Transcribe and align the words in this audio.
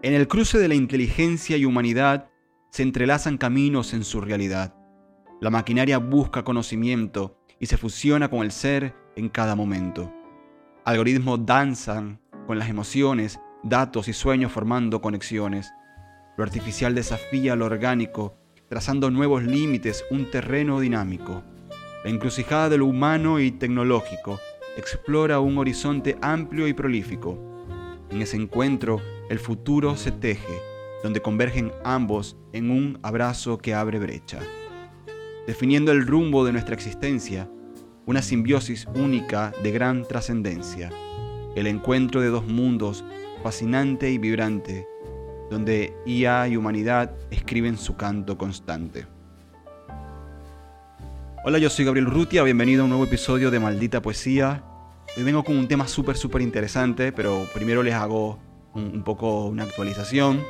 En 0.00 0.14
el 0.14 0.28
cruce 0.28 0.58
de 0.58 0.68
la 0.68 0.76
inteligencia 0.76 1.56
y 1.56 1.64
humanidad 1.64 2.30
se 2.70 2.84
entrelazan 2.84 3.36
caminos 3.36 3.92
en 3.94 4.04
su 4.04 4.20
realidad. 4.20 4.76
La 5.40 5.50
maquinaria 5.50 5.98
busca 5.98 6.44
conocimiento 6.44 7.40
y 7.58 7.66
se 7.66 7.76
fusiona 7.76 8.30
con 8.30 8.42
el 8.42 8.52
ser 8.52 8.94
en 9.16 9.28
cada 9.28 9.56
momento. 9.56 10.12
Algoritmos 10.84 11.44
danzan 11.44 12.20
con 12.46 12.60
las 12.60 12.68
emociones, 12.68 13.40
datos 13.64 14.06
y 14.06 14.12
sueños 14.12 14.52
formando 14.52 15.00
conexiones. 15.00 15.72
Lo 16.36 16.44
artificial 16.44 16.94
desafía 16.94 17.56
lo 17.56 17.66
orgánico, 17.66 18.36
trazando 18.68 19.10
nuevos 19.10 19.42
límites, 19.42 20.04
un 20.12 20.30
terreno 20.30 20.78
dinámico. 20.78 21.42
La 22.04 22.10
encrucijada 22.10 22.68
de 22.68 22.78
lo 22.78 22.86
humano 22.86 23.40
y 23.40 23.50
tecnológico 23.50 24.38
explora 24.76 25.40
un 25.40 25.58
horizonte 25.58 26.16
amplio 26.22 26.68
y 26.68 26.72
prolífico. 26.72 27.36
En 28.10 28.22
ese 28.22 28.36
encuentro, 28.36 29.02
el 29.28 29.38
futuro 29.38 29.96
se 29.96 30.10
teje, 30.10 30.62
donde 31.02 31.20
convergen 31.20 31.72
ambos 31.84 32.36
en 32.52 32.70
un 32.70 32.98
abrazo 33.02 33.58
que 33.58 33.74
abre 33.74 33.98
brecha. 33.98 34.40
Definiendo 35.46 35.92
el 35.92 36.06
rumbo 36.06 36.44
de 36.44 36.52
nuestra 36.52 36.74
existencia, 36.74 37.48
una 38.06 38.22
simbiosis 38.22 38.86
única 38.94 39.52
de 39.62 39.70
gran 39.70 40.06
trascendencia, 40.06 40.90
el 41.54 41.66
encuentro 41.66 42.20
de 42.20 42.28
dos 42.28 42.46
mundos 42.46 43.04
fascinante 43.42 44.10
y 44.10 44.18
vibrante, 44.18 44.86
donde 45.50 45.94
IA 46.06 46.48
y 46.48 46.56
humanidad 46.56 47.14
escriben 47.30 47.76
su 47.76 47.96
canto 47.96 48.38
constante. 48.38 49.06
Hola, 51.44 51.58
yo 51.58 51.70
soy 51.70 51.84
Gabriel 51.84 52.06
Rutia, 52.06 52.42
bienvenido 52.42 52.82
a 52.82 52.84
un 52.84 52.90
nuevo 52.90 53.04
episodio 53.04 53.50
de 53.50 53.60
Maldita 53.60 54.02
Poesía. 54.02 54.64
Hoy 55.16 55.22
vengo 55.22 55.44
con 55.44 55.56
un 55.56 55.68
tema 55.68 55.86
súper, 55.86 56.16
súper 56.16 56.42
interesante, 56.42 57.12
pero 57.12 57.46
primero 57.54 57.82
les 57.82 57.94
hago 57.94 58.38
un, 58.74 59.02
poco 59.02 59.46
una 59.46 59.64
actualización. 59.64 60.42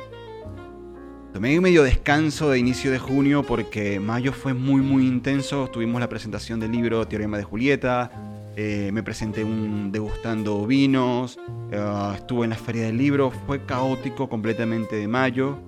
Tomé 1.33 1.59
medio 1.59 1.83
descanso 1.83 2.49
de 2.49 2.57
inicio 2.57 2.91
de 2.91 2.97
junio 2.97 3.43
porque 3.43 3.99
mayo 3.99 4.33
fue 4.33 4.53
muy 4.53 4.81
muy 4.81 5.07
intenso. 5.07 5.67
Tuvimos 5.67 6.01
la 6.01 6.09
presentación 6.09 6.59
del 6.59 6.71
libro 6.71 7.07
Teorema 7.07 7.37
de 7.37 7.43
Julieta. 7.43 8.11
Eh, 8.55 8.89
me 8.91 9.03
presenté 9.03 9.43
un, 9.43 9.91
degustando 9.91 10.65
vinos. 10.65 11.37
Eh, 11.71 12.11
estuve 12.15 12.45
en 12.45 12.49
la 12.49 12.55
feria 12.55 12.83
del 12.83 12.97
libro. 12.97 13.31
Fue 13.45 13.63
caótico 13.65 14.27
completamente 14.27 14.95
de 14.95 15.07
mayo. 15.07 15.59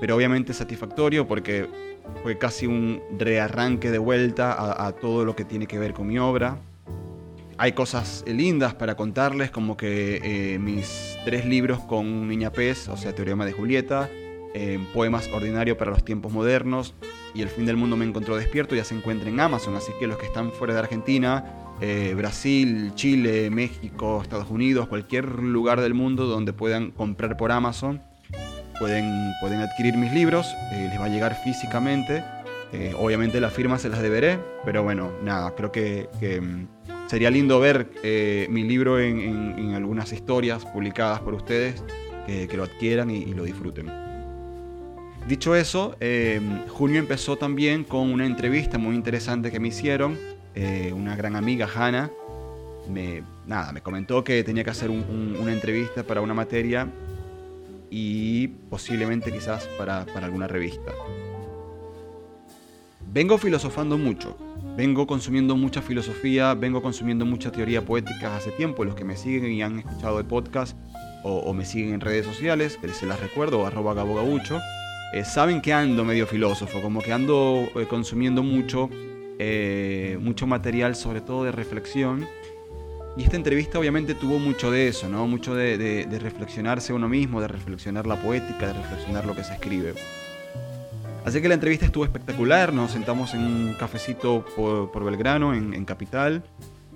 Pero 0.00 0.16
obviamente 0.16 0.54
satisfactorio 0.54 1.28
porque 1.28 1.68
fue 2.22 2.38
casi 2.38 2.66
un 2.66 3.02
rearranque 3.18 3.90
de 3.90 3.98
vuelta 3.98 4.52
a, 4.52 4.86
a 4.86 4.92
todo 4.92 5.26
lo 5.26 5.36
que 5.36 5.44
tiene 5.44 5.66
que 5.66 5.78
ver 5.78 5.92
con 5.92 6.06
mi 6.06 6.18
obra. 6.18 6.58
Hay 7.62 7.72
cosas 7.72 8.24
lindas 8.26 8.72
para 8.72 8.96
contarles, 8.96 9.50
como 9.50 9.76
que 9.76 10.18
eh, 10.24 10.58
mis 10.58 11.18
tres 11.26 11.44
libros 11.44 11.78
con 11.80 12.26
Niña 12.26 12.50
Pez, 12.50 12.88
o 12.88 12.96
sea, 12.96 13.14
Teorema 13.14 13.44
de 13.44 13.52
Julieta, 13.52 14.08
eh, 14.54 14.78
Poemas 14.94 15.28
Ordinario 15.30 15.76
para 15.76 15.90
los 15.90 16.02
Tiempos 16.02 16.32
Modernos 16.32 16.94
y 17.34 17.42
El 17.42 17.50
Fin 17.50 17.66
del 17.66 17.76
Mundo 17.76 17.98
me 17.98 18.06
encontró 18.06 18.38
despierto, 18.38 18.74
ya 18.74 18.84
se 18.84 18.94
encuentran 18.94 19.34
en 19.34 19.40
Amazon, 19.40 19.76
así 19.76 19.92
que 20.00 20.06
los 20.06 20.16
que 20.16 20.24
están 20.24 20.52
fuera 20.52 20.72
de 20.72 20.80
Argentina, 20.80 21.74
eh, 21.82 22.14
Brasil, 22.16 22.92
Chile, 22.94 23.50
México, 23.50 24.22
Estados 24.22 24.48
Unidos, 24.48 24.88
cualquier 24.88 25.26
lugar 25.26 25.82
del 25.82 25.92
mundo 25.92 26.24
donde 26.24 26.54
puedan 26.54 26.92
comprar 26.92 27.36
por 27.36 27.52
Amazon, 27.52 28.00
pueden, 28.78 29.34
pueden 29.42 29.60
adquirir 29.60 29.98
mis 29.98 30.14
libros, 30.14 30.46
les 30.72 30.98
va 30.98 31.04
a 31.04 31.08
llegar 31.10 31.36
físicamente. 31.44 32.24
obviamente 32.98 33.38
las 33.38 33.52
firmas 33.52 33.82
se 33.82 33.90
las 33.90 34.00
deberé, 34.00 34.38
pero 34.64 34.82
bueno, 34.82 35.10
nada, 35.22 35.54
creo 35.54 35.70
que 35.70 36.08
mm, 36.40 36.99
sería 37.10 37.28
lindo 37.28 37.58
ver 37.58 37.90
eh, 38.04 38.46
mi 38.50 38.62
libro 38.62 39.00
en, 39.00 39.74
algunas 39.74 40.12
historias 40.12 40.64
publicadas 40.64 41.18
por 41.18 41.34
ustedes, 41.34 41.82
que, 42.24 42.56
lo 42.56 42.62
adquieran 42.62 43.10
y, 43.10 43.34
lo 43.34 43.42
disfruten. 43.42 43.90
Dicho 45.26 45.56
eso, 45.56 45.96
em, 45.98 46.68
junio 46.68 47.00
empezó 47.00 47.36
también 47.36 47.82
con 47.82 48.12
una 48.12 48.24
entrevista 48.24 48.78
muy 48.78 48.94
interesante 48.94 49.50
que 49.50 49.58
me 49.58 49.68
hicieron. 49.68 50.16
Eh, 50.54 50.92
una 50.94 51.16
gran 51.16 51.34
amiga, 51.34 51.68
Hannah, 51.74 52.12
me, 52.88 53.24
nada, 53.44 53.72
me 53.72 53.80
comentó 53.80 54.22
que 54.22 54.44
tenía 54.44 54.62
que 54.62 54.70
hacer 54.70 54.90
una 54.90 55.52
entrevista 55.52 56.04
para 56.04 56.20
una 56.20 56.34
materia 56.34 56.86
y 57.90 58.46
posiblemente 58.46 59.32
quizás 59.32 59.66
para 59.76 60.06
alguna 60.14 60.46
revista. 60.46 60.92
Vengo 63.12 63.36
filosofando 63.36 63.98
mucho, 63.98 64.36
vengo 64.80 65.06
consumiendo 65.06 65.58
mucha 65.58 65.82
filosofía, 65.82 66.54
vengo 66.54 66.80
consumiendo 66.80 67.26
mucha 67.26 67.52
teoría 67.52 67.84
poética 67.84 68.34
hace 68.34 68.50
tiempo. 68.50 68.82
Los 68.82 68.94
que 68.94 69.04
me 69.04 69.14
siguen 69.14 69.52
y 69.52 69.60
han 69.60 69.80
escuchado 69.80 70.18
el 70.18 70.24
podcast 70.24 70.74
o, 71.22 71.52
me 71.52 71.66
siguen 71.66 71.92
en 71.92 72.00
redes 72.00 72.24
sociales, 72.24 72.78
que 72.80 72.88
se 72.88 73.04
las 73.04 73.20
recuerdo, 73.20 73.66
arroba 73.66 73.92
gabogabucho, 73.92 74.58
eh, 75.12 75.22
saben 75.22 75.60
que 75.60 75.74
ando 75.74 76.02
medio 76.02 76.26
filósofo, 76.26 76.80
como 76.80 77.02
que 77.02 77.12
ando 77.12 77.68
eh, 77.76 77.84
consumiendo 77.90 78.42
mucho, 78.42 78.88
eh, 79.38 80.16
mucho 80.18 80.46
material, 80.46 80.96
sobre 80.96 81.20
todo 81.20 81.44
de 81.44 81.52
reflexión. 81.52 82.26
Y 83.18 83.24
esta 83.24 83.36
entrevista 83.36 83.78
obviamente 83.78 84.14
tuvo 84.14 84.38
mucho 84.38 84.70
de 84.70 84.88
eso, 84.88 85.10
¿no? 85.10 85.26
Mucho 85.26 85.54
de 85.54 86.18
reflexionarse 86.22 86.94
uno 86.94 87.06
mismo, 87.06 87.42
de 87.42 87.48
reflexionar 87.48 88.06
la 88.06 88.16
poética, 88.16 88.68
de 88.68 88.72
reflexionar 88.72 89.26
lo 89.26 89.34
que 89.34 89.44
se 89.44 89.52
escribe. 89.52 89.92
Así 91.24 91.42
que 91.42 91.48
la 91.48 91.54
entrevista 91.54 91.84
estuvo 91.84 92.04
espectacular, 92.04 92.72
nos 92.72 92.92
sentamos 92.92 93.34
en 93.34 93.42
un 93.42 93.74
cafecito 93.74 94.44
por, 94.56 95.04
Belgrano, 95.04 95.54
en, 95.54 95.84
Capital. 95.84 96.42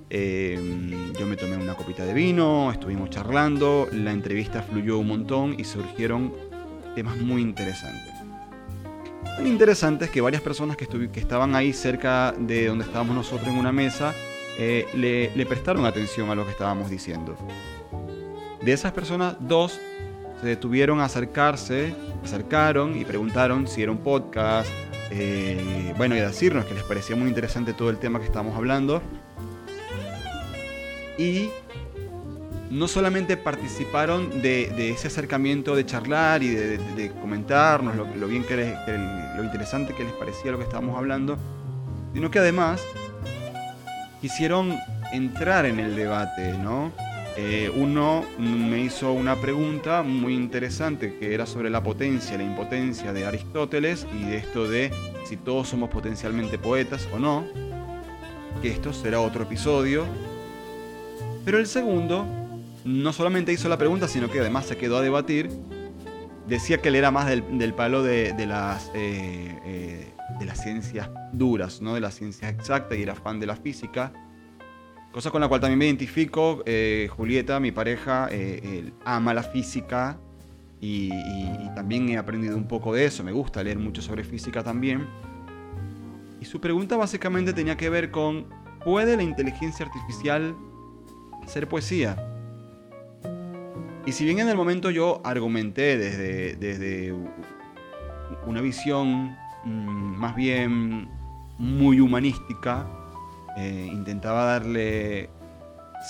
Eh, 0.09 1.13
yo 1.19 1.27
me 1.27 1.37
tomé 1.37 1.57
una 1.57 1.75
copita 1.75 2.05
de 2.05 2.15
vino, 2.15 2.71
estuvimos 2.73 3.11
charlando, 3.11 3.89
la 3.93 4.13
entrevista 4.13 4.63
fluyó 4.63 4.99
un 4.99 5.09
montón 5.09 5.57
y 5.59 5.65
surgieron 5.65 6.33
temas 6.95 7.17
muy 7.19 7.43
interesantes. 7.43 8.13
Muy 9.41 9.51
interesantes 9.51 10.11
que 10.11 10.21
varias 10.21 10.43
personas 10.43 10.77
que, 10.77 10.87
que 10.87 11.21
estaban 11.21 11.55
ahí 11.55 11.73
cerca 11.73 12.33
de 12.39 12.69
donde 12.69 12.85
estábamos 12.85 13.17
nosotros 13.17 13.49
en 13.49 13.57
una 13.57 13.73
mesa 13.73 14.15
eh, 14.59 14.87
le 15.35 15.47
prestaron 15.47 15.85
atención 15.85 16.31
a 16.31 16.35
lo 16.35 16.45
que 16.45 16.53
estábamos 16.53 16.89
diciendo. 16.89 17.37
De 18.63 18.73
esas 18.73 18.93
personas, 18.93 19.37
dos 19.41 19.79
se 20.45 20.51
detuvieron 20.51 21.01
a 21.01 21.07
acercarse 21.07 21.95
acercaron 22.23 23.01
y 23.01 23.07
preguntaron 23.07 23.67
si 23.67 23.83
era 23.83 23.91
un 23.91 23.97
podcast, 23.97 24.69
eh, 25.11 25.95
bueno, 25.97 26.15
y 26.17 26.21
decirnos 26.21 26.67
que 26.67 26.75
les 26.75 26.83
parecía 26.83 27.17
muy 27.17 27.29
interesante 27.29 27.73
todo 27.73 27.89
el 27.89 27.97
tema 27.97 28.19
que 28.19 28.27
estábamos 28.27 28.55
hablando. 28.55 29.01
Y 31.17 31.49
no 32.71 32.89
solamente 32.89 33.39
participaron 33.39 34.43
de, 34.43 34.91
ese 34.91 35.07
acercamiento 35.07 35.75
de 35.75 35.87
charlar 35.87 36.43
y 36.43 36.51
de, 36.51 37.11
comentarnos 37.23 37.97
lo, 37.97 38.29
bien 38.29 38.45
que, 38.45 38.77
lo 39.39 39.45
interesante 39.45 39.95
que 39.95 40.05
les 40.05 40.13
parecía 40.13 40.51
lo 40.51 40.59
que 40.59 40.65
estábamos 40.65 40.99
hablando, 40.99 41.39
sino 42.13 42.31
que 42.31 42.39
además 42.39 42.85
quisieron 44.21 44.77
entrar 45.11 45.65
en 45.65 45.81
el 45.81 45.97
debate, 45.97 46.53
¿no? 46.59 46.93
Eh, 47.37 47.69
uno 47.75 48.25
me 48.39 48.79
hizo 48.81 49.13
una 49.13 49.35
pregunta 49.41 50.05
muy 50.05 50.35
interesante 50.35 51.17
que 51.19 51.35
era 51.35 51.47
sobre 51.47 51.69
la 51.69 51.83
potencia, 51.83 52.37
la 52.37 52.45
impotencia 52.45 53.13
de 53.13 53.27
Aristóteles 53.27 54.07
y 54.17 54.23
de 54.23 54.37
esto 54.37 54.69
de 54.69 54.93
si 55.25 55.37
todos 55.37 55.69
somos 55.69 55.91
potencialmente 55.91 56.59
poetas 56.59 57.09
o 57.13 57.19
no, 57.19 57.45
que 58.63 58.69
esto 58.69 58.93
será 58.93 59.21
otro 59.21 59.43
episodio. 59.43 60.07
Pero 61.45 61.59
el 61.59 61.67
segundo 61.67 62.25
no 62.85 63.13
solamente 63.13 63.53
hizo 63.53 63.69
la 63.69 63.79
pregunta, 63.79 64.07
sino 64.07 64.31
que 64.31 64.39
además 64.39 64.67
se 64.67 64.77
quedó 64.77 64.99
a 64.99 65.03
debatir. 65.03 65.51
Decía 66.47 66.81
que 66.81 66.89
él 66.89 66.95
era 66.95 67.11
más 67.11 67.27
del, 67.27 67.75
palo 67.75 68.05
de, 68.05 68.33
las, 68.47 68.93
eh, 68.95 69.59
eh, 69.65 70.13
de 70.39 70.45
las 70.45 70.63
ciencias 70.63 71.11
duras, 71.33 71.81
¿no? 71.81 71.95
de 71.95 72.01
las 72.01 72.15
ciencias 72.15 72.53
exactas 72.53 72.97
y 72.97 73.03
era 73.03 73.17
fan 73.17 73.41
de 73.41 73.47
la 73.47 73.57
física 73.57 74.13
Cosa 75.15 75.31
con 75.31 75.41
la 75.41 75.47
cual 75.47 75.61
también 75.61 75.79
me 75.79 75.85
identifico. 75.85 76.65
Eh, 76.67 77.09
Julieta, 77.09 77.61
mi 77.61 77.71
pareja, 77.71 78.27
eh, 78.33 78.91
ama 79.05 79.33
la 79.33 79.45
física 79.45 80.19
y, 80.81 81.09
también 81.77 82.09
he 82.09 82.19
aprendido 82.19 82.57
un 82.57 82.67
poco 82.67 82.93
de 82.93 83.05
eso. 83.05 83.23
Me 83.23 83.31
gusta 83.31 83.63
leer 83.63 83.79
mucho 83.79 84.03
sobre 84.03 84.25
física 84.25 84.65
también. 84.65 85.07
Y 86.41 86.45
su 86.45 86.61
pregunta 86.61 86.97
básicamente 86.97 87.53
tenía 87.53 87.77
que 87.77 87.91
ver 87.91 88.11
con, 88.11 88.47
¿puede 88.85 89.17
la 89.17 89.23
inteligencia 89.23 89.87
artificial 89.87 90.57
hacer 91.45 91.69
poesía? 91.69 92.17
Y 94.05 94.11
si 94.11 94.25
bien 94.25 94.41
en 94.41 94.49
el 94.49 94.57
momento 94.57 94.91
yo 94.91 95.21
argumenté 95.23 95.97
desde, 95.97 96.57
desde 96.57 97.15
una 98.49 98.61
visión 98.61 99.37
mm, 99.65 100.17
más 100.19 100.35
bien 100.35 101.09
muy 101.57 102.01
humanística, 102.01 103.04
eh, 103.57 103.89
intentaba 103.91 104.45
darle 104.45 105.31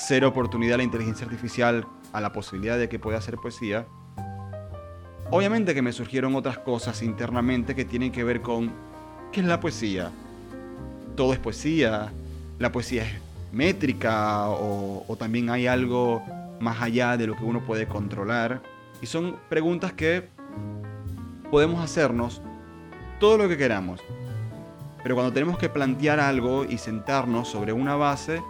cero 0.07 0.29
oportunidad 0.29 0.75
a 0.75 0.79
la 0.79 0.85
inteligencia 0.85 1.25
artificial 1.25 1.87
a 2.15 2.21
la 2.21 2.33
posibilidad 2.33 2.79
de 2.79 2.89
que 2.89 2.99
pueda 2.99 3.19
hacer 3.19 3.37
poesía. 3.37 3.87
Obviamente 5.31 5.75
que 5.75 5.83
me 5.83 5.93
surgieron 5.93 6.37
otras 6.37 6.59
cosas 6.59 7.03
internamente 7.03 7.75
que 7.75 7.85
tienen 7.85 8.13
que 8.13 8.23
ver 8.23 8.41
con 8.41 8.73
qué 9.33 9.41
es 9.41 9.47
la 9.47 9.59
poesía. 9.59 10.13
Todo 11.17 11.33
es 11.33 11.41
poesía. 11.41 12.13
La 12.61 12.71
poesía 12.71 13.03
es 13.03 13.13
métrica 13.53 14.49
o, 14.49 15.17
también 15.19 15.51
hay 15.51 15.67
algo 15.67 16.23
más 16.61 16.81
allá 16.81 17.17
de 17.17 17.27
lo 17.27 17.37
que 17.37 17.45
uno 17.45 17.65
puede 17.65 17.89
controlar. 17.89 18.63
Y 19.03 19.07
son 19.07 19.37
preguntas 19.49 19.93
que 19.93 20.29
podemos 21.51 21.83
hacernos 21.83 22.41
todo 23.19 23.39
lo 23.39 23.49
que 23.49 23.57
queramos. 23.57 24.01
Pero 25.05 25.15
cuando 25.15 25.33
tenemos 25.33 25.59
que 25.59 25.69
plantear 25.69 26.19
algo 26.19 26.65
y 26.65 26.79
sentarnos 26.79 27.47
sobre 27.47 27.73
una 27.73 27.95
base, 27.95 28.43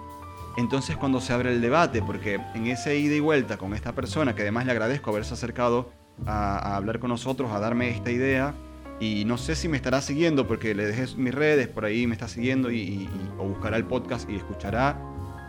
entonces 0.56 0.96
cuando 0.96 1.20
se 1.20 1.34
abre 1.34 1.52
el 1.52 1.60
debate, 1.60 2.00
porque 2.00 2.40
en 2.54 2.66
ese 2.68 2.96
ida 2.96 3.14
y 3.14 3.20
vuelta 3.20 3.58
con 3.58 3.74
esta 3.74 3.92
persona, 3.92 4.34
que 4.34 4.42
además 4.42 4.64
le 4.64 4.72
agradezco 4.72 5.10
haberse 5.10 5.34
acercado 5.34 5.90
a, 6.26 6.76
hablar 6.76 7.00
con 7.00 7.10
nosotros, 7.10 7.50
a 7.50 7.58
darme 7.58 7.90
esta 7.90 8.10
idea, 8.10 8.54
y 9.00 9.24
no 9.24 9.36
sé 9.36 9.56
si 9.56 9.68
me 9.68 9.76
estará 9.76 10.00
siguiendo 10.00 10.46
porque 10.46 10.74
le 10.74 10.86
dejé 10.86 11.16
mis 11.16 11.34
redes, 11.34 11.68
por 11.68 11.84
ahí 11.84 12.06
me 12.06 12.14
está 12.14 12.28
siguiendo 12.28 12.70
y, 12.70 13.08
o 13.38 13.44
buscará 13.44 13.76
el 13.76 13.84
podcast 13.84 14.30
y 14.30 14.36
escuchará. 14.36 14.96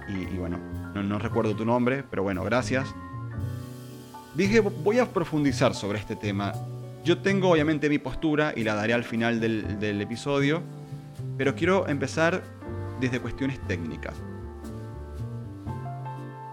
Y, 0.08 0.38
bueno, 0.38 0.60
no, 0.96 1.20
recuerdo 1.20 1.56
tu 1.56 1.66
nombre, 1.66 2.04
pero 2.10 2.24
bueno, 2.24 2.44
gracias. 2.44 2.88
Dije, 4.34 4.60
voy 4.60 5.00
a 5.00 5.06
profundizar 5.12 5.74
sobre 5.76 6.00
este 6.00 6.16
tema. 6.16 6.54
Yo 7.04 7.20
tengo 7.20 7.52
obviamente 7.52 7.88
mi 7.90 8.00
postura 8.00 8.54
y 8.56 8.64
la 8.64 8.74
daré 8.74 8.94
al 8.94 9.04
final 9.04 9.40
del, 9.40 10.02
episodio, 10.02 10.64
pero 11.38 11.56
quiero 11.56 11.88
empezar 11.88 12.44
desde 13.00 13.20
cuestiones 13.20 13.60
técnicas. 13.68 14.16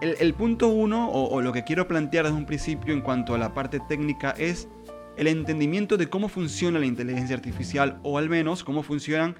El, 0.01 0.33
punto 0.33 0.67
uno, 0.67 1.09
o, 1.09 1.39
lo 1.39 1.53
que 1.53 1.63
quiero 1.63 1.87
plantear 1.87 2.25
desde 2.25 2.37
un 2.37 2.45
principio 2.45 2.93
en 2.93 2.99
cuanto 2.99 3.35
a 3.35 3.37
la 3.37 3.53
parte 3.53 3.79
técnica, 3.87 4.31
es 4.37 4.67
el 5.15 5.27
entendimiento 5.27 5.95
de 5.95 6.09
cómo 6.09 6.27
funciona 6.27 6.77
la 6.77 6.85
inteligencia 6.85 7.37
artificial, 7.37 7.99
o 8.03 8.17
al 8.17 8.27
menos 8.27 8.65
cómo 8.65 8.83
funcionan 8.83 9.35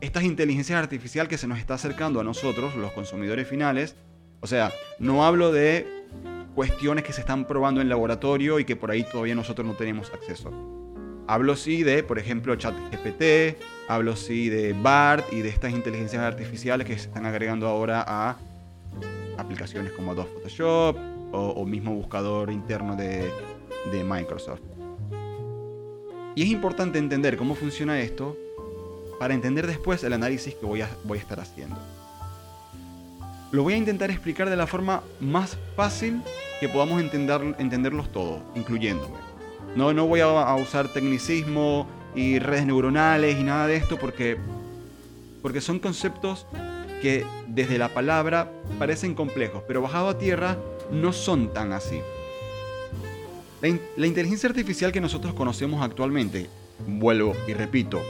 estas 0.00 0.22
inteligencias 0.22 0.78
artificiales 0.78 1.28
que 1.28 1.38
se 1.38 1.48
nos 1.48 1.58
está 1.58 1.74
acercando 1.74 2.20
a 2.20 2.24
nosotros, 2.24 2.76
los 2.76 2.92
consumidores 2.92 3.48
finales. 3.48 3.96
O 4.40 4.46
sea, 4.46 4.70
no 5.00 5.24
hablo 5.24 5.50
de 5.50 6.04
cuestiones 6.54 7.02
que 7.02 7.12
se 7.12 7.22
están 7.22 7.46
probando 7.46 7.80
en 7.80 7.88
laboratorio 7.88 8.60
y 8.60 8.64
que 8.64 8.76
por 8.76 8.90
ahí 8.90 9.02
todavía 9.02 9.34
nosotros 9.34 9.66
no 9.66 9.74
tenemos 9.74 10.12
acceso. 10.12 10.52
Hablo 11.26 11.56
sí 11.56 11.82
de, 11.82 12.02
por 12.02 12.18
ejemplo, 12.18 12.54
ChatGPT, 12.54 13.58
hablo 13.88 14.16
sí 14.16 14.48
de 14.48 14.72
BART 14.72 15.32
y 15.32 15.42
de 15.42 15.48
estas 15.48 15.72
inteligencias 15.72 16.22
artificiales 16.22 16.86
que 16.86 16.98
se 16.98 17.06
están 17.06 17.26
agregando 17.26 17.68
ahora 17.68 18.04
a 18.06 18.36
aplicaciones 19.36 19.92
como 19.92 20.12
Adobe 20.12 20.30
Photoshop 20.34 20.96
o, 21.32 21.64
mismo 21.66 21.92
buscador 21.94 22.50
interno 22.50 22.96
de, 22.96 23.30
Microsoft. 24.04 24.62
Y 26.36 26.42
es 26.42 26.48
importante 26.48 26.98
entender 26.98 27.36
cómo 27.36 27.54
funciona 27.54 28.00
esto 28.00 28.36
para 29.18 29.34
entender 29.34 29.66
después 29.66 30.02
el 30.04 30.12
análisis 30.12 30.54
que 30.54 30.64
voy 30.64 30.80
a, 30.80 30.88
voy 31.04 31.18
a 31.18 31.20
estar 31.20 31.40
haciendo. 31.40 31.76
Lo 33.52 33.62
voy 33.62 33.74
a 33.74 33.76
intentar 33.76 34.10
explicar 34.10 34.48
de 34.50 34.56
la 34.56 34.66
forma 34.66 35.02
más 35.20 35.56
fácil 35.76 36.22
que 36.60 36.68
podamos 36.68 37.00
entender, 37.00 37.54
entenderlos 37.58 38.10
todos, 38.10 38.40
incluyéndome. 38.54 39.16
No, 39.76 39.92
no 39.92 40.06
voy 40.06 40.20
a, 40.20 40.54
usar 40.54 40.88
tecnicismo 40.88 41.86
y 42.14 42.38
redes 42.38 42.66
neuronales 42.66 43.38
y 43.38 43.42
nada 43.42 43.66
de 43.66 43.76
esto 43.76 43.98
porque, 43.98 44.36
porque 45.42 45.60
son 45.60 45.78
conceptos 45.78 46.46
que 47.02 47.26
desde 47.48 47.78
la 47.78 47.88
palabra 47.88 48.50
parecen 48.78 49.14
complejos, 49.14 49.62
pero 49.66 49.82
bajado 49.82 50.08
a 50.08 50.18
tierra 50.18 50.56
no 50.90 51.12
son 51.12 51.52
tan 51.52 51.72
así. 51.72 52.00
La, 53.96 54.06
inteligencia 54.06 54.48
artificial 54.48 54.92
que 54.92 55.00
nosotros 55.00 55.34
conocemos 55.34 55.82
actualmente, 55.82 56.48
vuelvo 56.86 57.34
y 57.48 57.54
repito, 57.54 58.00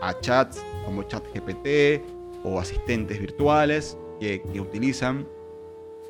a 0.00 0.18
chats 0.20 0.62
como 0.84 1.02
ChatGPT 1.02 2.02
o 2.44 2.58
asistentes 2.58 3.20
virtuales 3.20 3.96
que, 4.20 4.42
que 4.52 4.60
utilizan 4.60 5.26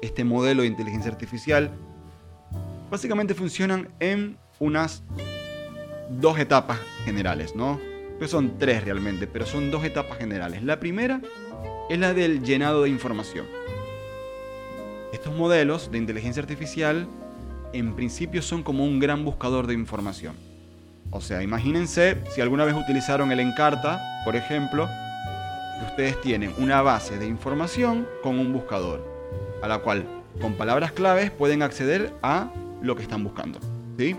este 0.02 0.24
modelo 0.24 0.62
de 0.62 0.68
inteligencia 0.68 1.10
artificial, 1.10 1.70
básicamente 2.90 3.34
funcionan 3.34 3.88
en 3.98 4.36
unas 4.60 5.02
dos 6.08 6.38
etapas 6.38 6.78
generales, 7.04 7.54
¿no? 7.54 7.80
Pues 8.18 8.30
son 8.30 8.58
tres 8.58 8.84
realmente, 8.84 9.26
pero 9.26 9.46
son 9.46 9.70
dos 9.70 9.84
etapas 9.84 10.18
generales. 10.18 10.62
La 10.62 10.80
primera 10.80 11.20
es 11.90 11.98
la 11.98 12.14
del 12.14 12.42
llenado 12.42 12.82
de 12.82 12.90
información. 12.90 13.46
Estos 15.12 15.34
modelos 15.34 15.90
de 15.90 15.98
inteligencia 15.98 16.42
artificial 16.42 17.06
en 17.72 17.94
principio 17.94 18.42
son 18.42 18.62
como 18.62 18.84
un 18.84 18.98
gran 18.98 19.24
buscador 19.24 19.66
de 19.66 19.74
información. 19.74 20.34
O 21.10 21.20
sea, 21.20 21.42
imagínense 21.42 22.18
si 22.34 22.40
alguna 22.40 22.64
vez 22.64 22.74
utilizaron 22.74 23.30
el 23.32 23.40
Encarta, 23.40 24.00
por 24.24 24.34
ejemplo, 24.34 24.88
que 25.78 25.86
ustedes 25.86 26.20
tienen 26.20 26.52
una 26.58 26.82
base 26.82 27.18
de 27.18 27.26
información 27.26 28.06
con 28.22 28.38
un 28.38 28.52
buscador, 28.52 29.06
a 29.62 29.68
la 29.68 29.78
cual 29.78 30.04
con 30.40 30.54
palabras 30.54 30.92
claves 30.92 31.30
pueden 31.30 31.62
acceder 31.62 32.12
a 32.22 32.50
lo 32.82 32.96
que 32.96 33.02
están 33.02 33.22
buscando. 33.22 33.58
¿sí? 33.98 34.16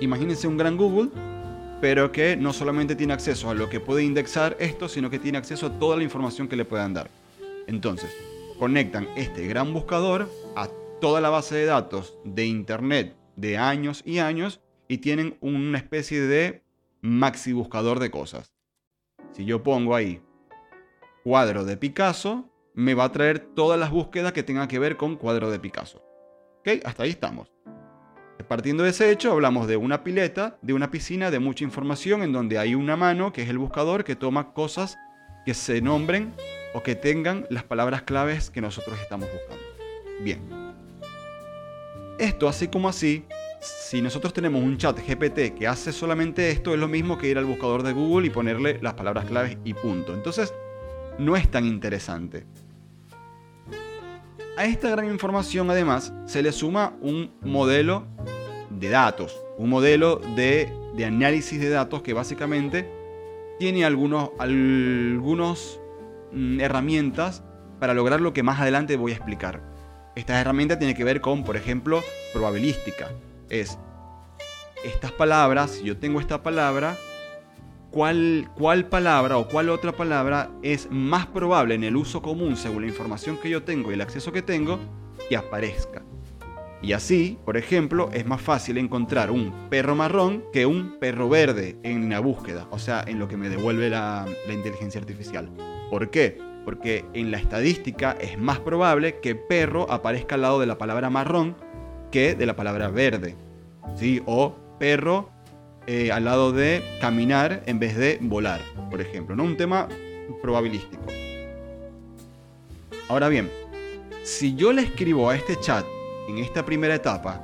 Imagínense 0.00 0.46
un 0.46 0.56
gran 0.56 0.76
Google 0.76 1.10
pero 1.80 2.10
que 2.10 2.36
no 2.36 2.52
solamente 2.52 2.96
tiene 2.96 3.12
acceso 3.12 3.50
a 3.50 3.54
lo 3.54 3.68
que 3.68 3.80
puede 3.80 4.02
indexar 4.02 4.56
esto, 4.58 4.88
sino 4.88 5.10
que 5.10 5.18
tiene 5.18 5.38
acceso 5.38 5.66
a 5.66 5.78
toda 5.78 5.96
la 5.96 6.02
información 6.02 6.48
que 6.48 6.56
le 6.56 6.64
puedan 6.64 6.94
dar. 6.94 7.10
Entonces, 7.66 8.10
conectan 8.58 9.08
este 9.16 9.46
gran 9.46 9.72
buscador 9.72 10.30
a 10.54 10.68
toda 11.00 11.20
la 11.20 11.28
base 11.28 11.56
de 11.56 11.66
datos 11.66 12.16
de 12.24 12.46
Internet 12.46 13.14
de 13.36 13.58
años 13.58 14.02
y 14.06 14.18
años 14.18 14.60
y 14.88 14.98
tienen 14.98 15.36
una 15.40 15.76
especie 15.76 16.22
de 16.22 16.62
maxi 17.02 17.52
buscador 17.52 17.98
de 17.98 18.10
cosas. 18.10 18.52
Si 19.32 19.44
yo 19.44 19.62
pongo 19.62 19.94
ahí 19.94 20.22
cuadro 21.22 21.64
de 21.64 21.76
Picasso, 21.76 22.48
me 22.72 22.94
va 22.94 23.04
a 23.04 23.12
traer 23.12 23.40
todas 23.54 23.78
las 23.78 23.90
búsquedas 23.90 24.32
que 24.32 24.42
tengan 24.42 24.68
que 24.68 24.78
ver 24.78 24.96
con 24.96 25.16
cuadro 25.16 25.50
de 25.50 25.58
Picasso. 25.58 26.02
¿Ok? 26.60 26.80
Hasta 26.84 27.02
ahí 27.02 27.10
estamos. 27.10 27.52
Partiendo 28.44 28.84
de 28.84 28.90
ese 28.90 29.10
hecho, 29.10 29.32
hablamos 29.32 29.66
de 29.66 29.76
una 29.76 30.04
pileta, 30.04 30.56
de 30.62 30.72
una 30.72 30.90
piscina 30.90 31.30
de 31.30 31.38
mucha 31.38 31.64
información 31.64 32.22
en 32.22 32.32
donde 32.32 32.58
hay 32.58 32.74
una 32.74 32.96
mano, 32.96 33.32
que 33.32 33.42
es 33.42 33.48
el 33.48 33.58
buscador, 33.58 34.04
que 34.04 34.14
toma 34.14 34.52
cosas 34.52 34.98
que 35.44 35.54
se 35.54 35.80
nombren 35.80 36.32
o 36.74 36.82
que 36.82 36.94
tengan 36.94 37.46
las 37.50 37.64
palabras 37.64 38.02
claves 38.02 38.50
que 38.50 38.60
nosotros 38.60 39.00
estamos 39.00 39.28
buscando. 39.32 39.64
Bien. 40.20 40.40
Esto, 42.18 42.48
así 42.48 42.68
como 42.68 42.88
así, 42.88 43.24
si 43.60 44.00
nosotros 44.00 44.32
tenemos 44.32 44.62
un 44.62 44.76
chat 44.76 44.98
GPT 44.98 45.54
que 45.54 45.66
hace 45.66 45.92
solamente 45.92 46.50
esto, 46.50 46.72
es 46.72 46.78
lo 46.78 46.88
mismo 46.88 47.18
que 47.18 47.28
ir 47.28 47.38
al 47.38 47.44
buscador 47.44 47.82
de 47.82 47.92
Google 47.92 48.26
y 48.26 48.30
ponerle 48.30 48.78
las 48.80 48.94
palabras 48.94 49.24
claves 49.24 49.58
y 49.64 49.74
punto. 49.74 50.14
Entonces, 50.14 50.54
no 51.18 51.36
es 51.36 51.50
tan 51.50 51.64
interesante. 51.64 52.44
A 54.56 54.64
esta 54.64 54.88
gran 54.88 55.04
información 55.10 55.70
además 55.70 56.14
se 56.24 56.42
le 56.42 56.50
suma 56.50 56.96
un 57.02 57.30
modelo 57.42 58.06
de 58.70 58.88
datos, 58.88 59.38
un 59.58 59.68
modelo 59.68 60.16
de, 60.34 60.72
análisis 61.04 61.60
de 61.60 61.68
datos 61.68 62.00
que 62.00 62.14
básicamente 62.14 62.90
tiene 63.58 63.84
algunos, 63.84 64.30
algunos 64.38 65.78
mm, 66.32 66.60
herramientas 66.60 67.42
para 67.78 67.92
lograr 67.92 68.22
lo 68.22 68.32
que 68.32 68.42
más 68.42 68.58
adelante 68.58 68.96
voy 68.96 69.12
a 69.12 69.16
explicar. 69.16 69.60
Esta 70.14 70.40
herramienta 70.40 70.78
tiene 70.78 70.94
que 70.94 71.04
ver 71.04 71.20
con, 71.20 71.44
por 71.44 71.58
ejemplo, 71.58 72.02
probabilística. 72.32 73.10
Es 73.50 73.78
estas 74.84 75.12
palabras, 75.12 75.72
si 75.72 75.84
yo 75.84 75.98
tengo 75.98 76.18
esta 76.18 76.42
palabra, 76.42 76.96
cuál, 77.90 78.50
cuál 78.54 78.86
palabra 78.86 79.38
o 79.38 79.48
cuál 79.48 79.68
otra 79.68 79.92
palabra 79.92 80.50
es 80.62 80.88
más 80.90 81.26
probable 81.26 81.74
en 81.74 81.84
el 81.84 81.96
uso 81.96 82.22
común 82.22 82.56
según 82.56 82.82
la 82.82 82.88
información 82.88 83.38
que 83.38 83.50
yo 83.50 83.62
tengo 83.62 83.90
y 83.90 83.94
el 83.94 84.00
acceso 84.00 84.32
que 84.32 84.42
tengo 84.42 84.78
que 85.28 85.36
aparezca. 85.36 86.02
Y 86.82 86.92
así, 86.92 87.38
por 87.44 87.56
ejemplo, 87.56 88.10
es 88.12 88.26
más 88.26 88.40
fácil 88.40 88.78
encontrar 88.78 89.30
un 89.30 89.52
perro 89.70 89.96
marrón 89.96 90.44
que 90.52 90.66
un 90.66 90.98
perro 91.00 91.28
verde 91.28 91.78
en 91.82 92.10
la 92.10 92.20
búsqueda, 92.20 92.68
o 92.70 92.78
sea, 92.78 93.02
en 93.06 93.18
lo 93.18 93.28
que 93.28 93.36
me 93.36 93.48
devuelve 93.48 93.88
la, 93.88 94.26
la 94.46 94.52
inteligencia 94.52 95.00
artificial. 95.00 95.50
¿Por 95.90 96.10
qué? 96.10 96.38
Porque 96.64 97.04
en 97.14 97.30
la 97.30 97.38
estadística 97.38 98.12
es 98.20 98.38
más 98.38 98.60
probable 98.60 99.20
que 99.20 99.34
perro 99.34 99.90
aparezca 99.90 100.34
al 100.34 100.42
lado 100.42 100.60
de 100.60 100.66
la 100.66 100.78
palabra 100.78 101.10
marrón 101.10 101.56
que 102.10 102.34
de 102.34 102.46
la 102.46 102.56
palabra 102.56 102.88
verde. 102.88 103.36
¿Sí? 103.94 104.22
O 104.26 104.54
perro 104.78 105.30
eh, 105.86 106.10
al 106.12 106.24
lado 106.24 106.52
de 106.52 106.82
caminar 107.00 107.62
en 107.66 107.78
vez 107.78 107.96
de 107.96 108.18
volar, 108.20 108.60
por 108.90 109.00
ejemplo. 109.00 109.36
¿no? 109.36 109.44
Un 109.44 109.56
tema 109.56 109.88
probabilístico. 110.42 111.02
Ahora 113.08 113.28
bien, 113.28 113.50
si 114.24 114.54
yo 114.54 114.72
le 114.72 114.82
escribo 114.82 115.30
a 115.30 115.36
este 115.36 115.58
chat 115.60 115.84
en 116.28 116.38
esta 116.38 116.64
primera 116.64 116.94
etapa 116.94 117.40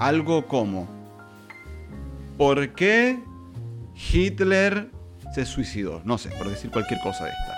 algo 0.00 0.46
como 0.46 0.94
¿Por 2.36 2.70
qué 2.70 3.20
Hitler 3.94 4.90
se 5.34 5.44
suicidó? 5.44 6.02
No 6.04 6.18
sé, 6.18 6.30
por 6.30 6.48
decir 6.48 6.70
cualquier 6.70 6.98
cosa 7.00 7.24
de 7.24 7.30
esta. 7.30 7.54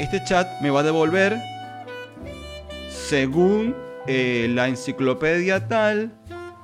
Este 0.00 0.24
chat 0.24 0.60
me 0.60 0.70
va 0.70 0.80
a 0.80 0.82
devolver 0.82 1.38
según 2.90 3.76
eh, 4.08 4.48
la 4.50 4.66
enciclopedia 4.66 5.68
tal 5.68 6.12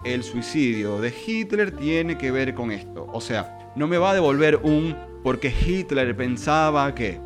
el 0.04 0.22
suicidio 0.22 1.00
de 1.00 1.12
Hitler 1.26 1.70
tiene 1.70 2.18
que 2.18 2.30
ver 2.30 2.54
con 2.54 2.70
esto. 2.70 3.06
O 3.12 3.20
sea, 3.20 3.72
no 3.74 3.88
me 3.88 3.98
va 3.98 4.10
a 4.10 4.14
devolver 4.14 4.60
un 4.62 4.94
porque 5.22 5.48
Hitler 5.48 6.14
pensaba 6.14 6.94
que... 6.94 7.18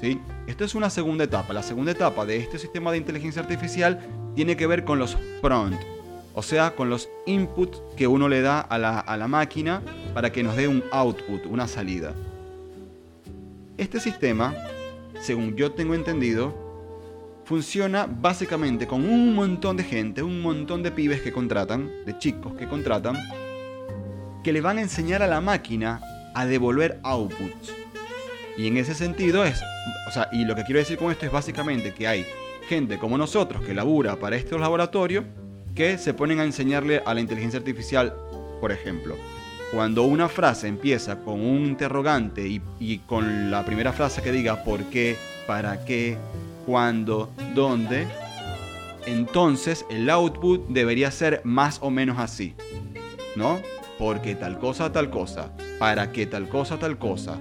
¿sí? 0.00 0.20
Esto 0.46 0.64
es 0.64 0.74
una 0.74 0.90
segunda 0.90 1.24
etapa. 1.24 1.52
La 1.52 1.62
segunda 1.62 1.92
etapa 1.92 2.26
de 2.26 2.36
este 2.36 2.58
sistema 2.58 2.90
de 2.90 2.98
inteligencia 2.98 3.40
artificial 3.40 4.00
tiene 4.34 4.56
que 4.56 4.66
ver 4.66 4.84
con 4.84 4.98
los 4.98 5.16
prompt. 5.40 5.80
o 6.34 6.42
sea, 6.42 6.74
con 6.74 6.90
los 6.90 7.08
inputs 7.26 7.80
que 7.96 8.08
uno 8.08 8.28
le 8.28 8.42
da 8.42 8.60
a 8.60 8.76
la, 8.76 8.98
a 8.98 9.16
la 9.16 9.28
máquina 9.28 9.80
para 10.12 10.32
que 10.32 10.42
nos 10.42 10.56
dé 10.56 10.66
un 10.66 10.82
output, 10.90 11.46
una 11.46 11.68
salida. 11.68 12.12
Este 13.78 14.00
sistema, 14.00 14.54
según 15.20 15.54
yo 15.54 15.72
tengo 15.72 15.94
entendido, 15.94 16.63
funciona 17.44 18.06
básicamente 18.06 18.86
con 18.86 19.08
un 19.08 19.34
montón 19.34 19.76
de 19.76 19.84
gente, 19.84 20.22
un 20.22 20.40
montón 20.40 20.82
de 20.82 20.90
pibes 20.90 21.20
que 21.20 21.32
contratan, 21.32 21.90
de 22.06 22.18
chicos 22.18 22.54
que 22.54 22.66
contratan, 22.66 23.16
que 24.42 24.52
le 24.52 24.60
van 24.60 24.78
a 24.78 24.82
enseñar 24.82 25.22
a 25.22 25.26
la 25.26 25.40
máquina 25.40 26.00
a 26.34 26.46
devolver 26.46 26.98
outputs. 27.02 27.72
Y 28.56 28.66
en 28.66 28.76
ese 28.76 28.94
sentido 28.94 29.44
es, 29.44 29.62
o 30.08 30.10
sea, 30.10 30.28
y 30.32 30.44
lo 30.44 30.54
que 30.54 30.64
quiero 30.64 30.78
decir 30.78 30.96
con 30.96 31.10
esto 31.10 31.26
es 31.26 31.32
básicamente 31.32 31.92
que 31.92 32.06
hay 32.06 32.24
gente 32.68 32.98
como 32.98 33.18
nosotros 33.18 33.62
que 33.62 33.74
labura 33.74 34.16
para 34.16 34.36
estos 34.36 34.60
laboratorios 34.60 35.24
que 35.74 35.98
se 35.98 36.14
ponen 36.14 36.40
a 36.40 36.44
enseñarle 36.44 37.02
a 37.04 37.14
la 37.14 37.20
inteligencia 37.20 37.58
artificial, 37.58 38.14
por 38.60 38.72
ejemplo. 38.72 39.16
Cuando 39.72 40.04
una 40.04 40.28
frase 40.28 40.68
empieza 40.68 41.18
con 41.18 41.40
un 41.40 41.66
interrogante 41.66 42.46
y, 42.46 42.62
y 42.78 42.98
con 42.98 43.50
la 43.50 43.64
primera 43.64 43.92
frase 43.92 44.22
que 44.22 44.30
diga 44.30 44.62
por 44.62 44.84
qué, 44.84 45.16
para 45.48 45.84
qué, 45.84 46.16
cuándo, 46.64 47.30
dónde, 47.54 48.06
entonces 49.06 49.84
el 49.90 50.08
output 50.10 50.66
debería 50.68 51.10
ser 51.10 51.40
más 51.44 51.78
o 51.82 51.90
menos 51.90 52.18
así. 52.18 52.54
¿No? 53.36 53.60
Porque 53.98 54.34
tal 54.34 54.58
cosa, 54.58 54.92
tal 54.92 55.10
cosa. 55.10 55.50
Para 55.78 56.12
qué 56.12 56.26
tal 56.26 56.48
cosa, 56.48 56.78
tal 56.78 56.98
cosa. 56.98 57.38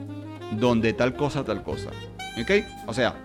Donde 0.52 0.94
tal 0.94 1.16
cosa, 1.16 1.44
tal 1.44 1.64
cosa. 1.64 1.90
¿Ok? 2.42 2.66
O 2.88 2.94
sea, 2.94 3.16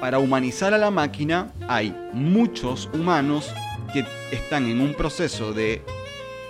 para 0.00 0.18
humanizar 0.18 0.74
a 0.74 0.78
la 0.78 0.90
máquina 0.90 1.52
hay 1.68 1.94
muchos 2.12 2.88
humanos 2.92 3.52
que 3.92 4.04
están 4.30 4.66
en 4.66 4.80
un 4.80 4.94
proceso 4.94 5.52
de 5.52 5.82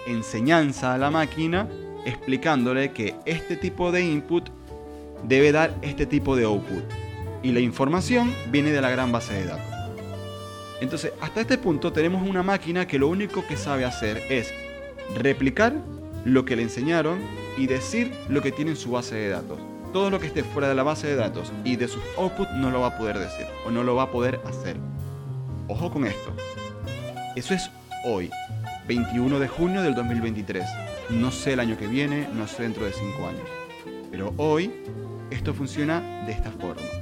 enseñanza 0.07 0.95
a 0.95 0.99
la 0.99 1.11
máquina 1.11 1.69
explicándole 2.05 2.93
que 2.93 3.15
este 3.25 3.57
tipo 3.57 3.93
de 3.93 4.05
input 4.05 4.49
debe 5.25 5.53
dar 5.53 5.75
este 5.83 6.07
tipo 6.07 6.37
de 6.37 6.45
output. 6.45 6.83
Y 7.43 7.53
la 7.53 7.61
información 7.61 8.33
viene 8.51 8.71
de 8.71 8.81
la 8.81 8.91
gran 8.91 9.11
base 9.11 9.35
de 9.35 9.47
datos. 9.47 9.67
Entonces, 10.81 11.13
hasta 11.21 11.41
este 11.41 11.59
punto 11.59 11.93
tenemos 11.93 12.29
una 12.29 12.43
máquina 12.43 12.87
que 12.87 12.99
lo 12.99 13.09
único 13.09 13.47
que 13.47 13.57
sabe 13.57 13.85
hacer 13.85 14.23
es 14.29 14.53
replicar 15.17 15.75
lo 16.25 16.45
que 16.45 16.57
le 16.57 16.63
enseñaron 16.63 17.19
y 17.57 17.67
decir 17.67 18.13
lo 18.29 18.43
que 18.43 18.53
tiene 18.53 18.73
en 18.73 18.77
su 18.77 18.91
base 18.91 19.15
de 19.15 19.29
datos. 19.29 19.59
Todo 19.93 20.11
lo 20.11 20.19
que 20.19 20.27
esté 20.27 20.43
fuera 20.43 20.69
de 20.69 20.75
la 20.75 20.83
base 20.83 21.07
de 21.07 21.17
datos 21.17 21.53
y 21.65 21.77
de 21.77 21.89
sus 21.89 22.03
outputs 22.17 22.53
no 22.55 22.71
lo 22.71 22.81
va 22.81 22.89
a 22.89 22.99
poder 22.99 23.19
decir 23.19 23.47
o 23.67 23.71
no 23.71 23.83
lo 23.83 23.95
va 23.95 24.05
a 24.05 24.11
poder 24.11 24.41
hacer. 24.47 24.77
Ojo 25.69 25.91
con 25.91 26.07
esto. 26.07 26.33
Eso 27.37 27.55
es 27.55 27.71
hoy, 28.05 28.31
21 28.89 29.39
de 29.39 29.49
junio 29.49 29.83
del 29.83 29.95
2023. 29.95 30.65
No 31.11 31.31
sé 31.31 31.53
el 31.53 31.61
año 31.61 31.77
que 31.77 31.87
viene, 31.87 32.29
no 32.35 32.47
sé 32.47 32.63
dentro 32.63 32.85
de 32.85 32.93
5 32.93 33.29
años. 33.29 33.49
Pero 34.11 34.33
hoy 34.37 34.73
esto 35.31 35.55
funciona 35.55 36.25
de 36.27 36.33
esta 36.33 36.51
forma. 36.51 37.02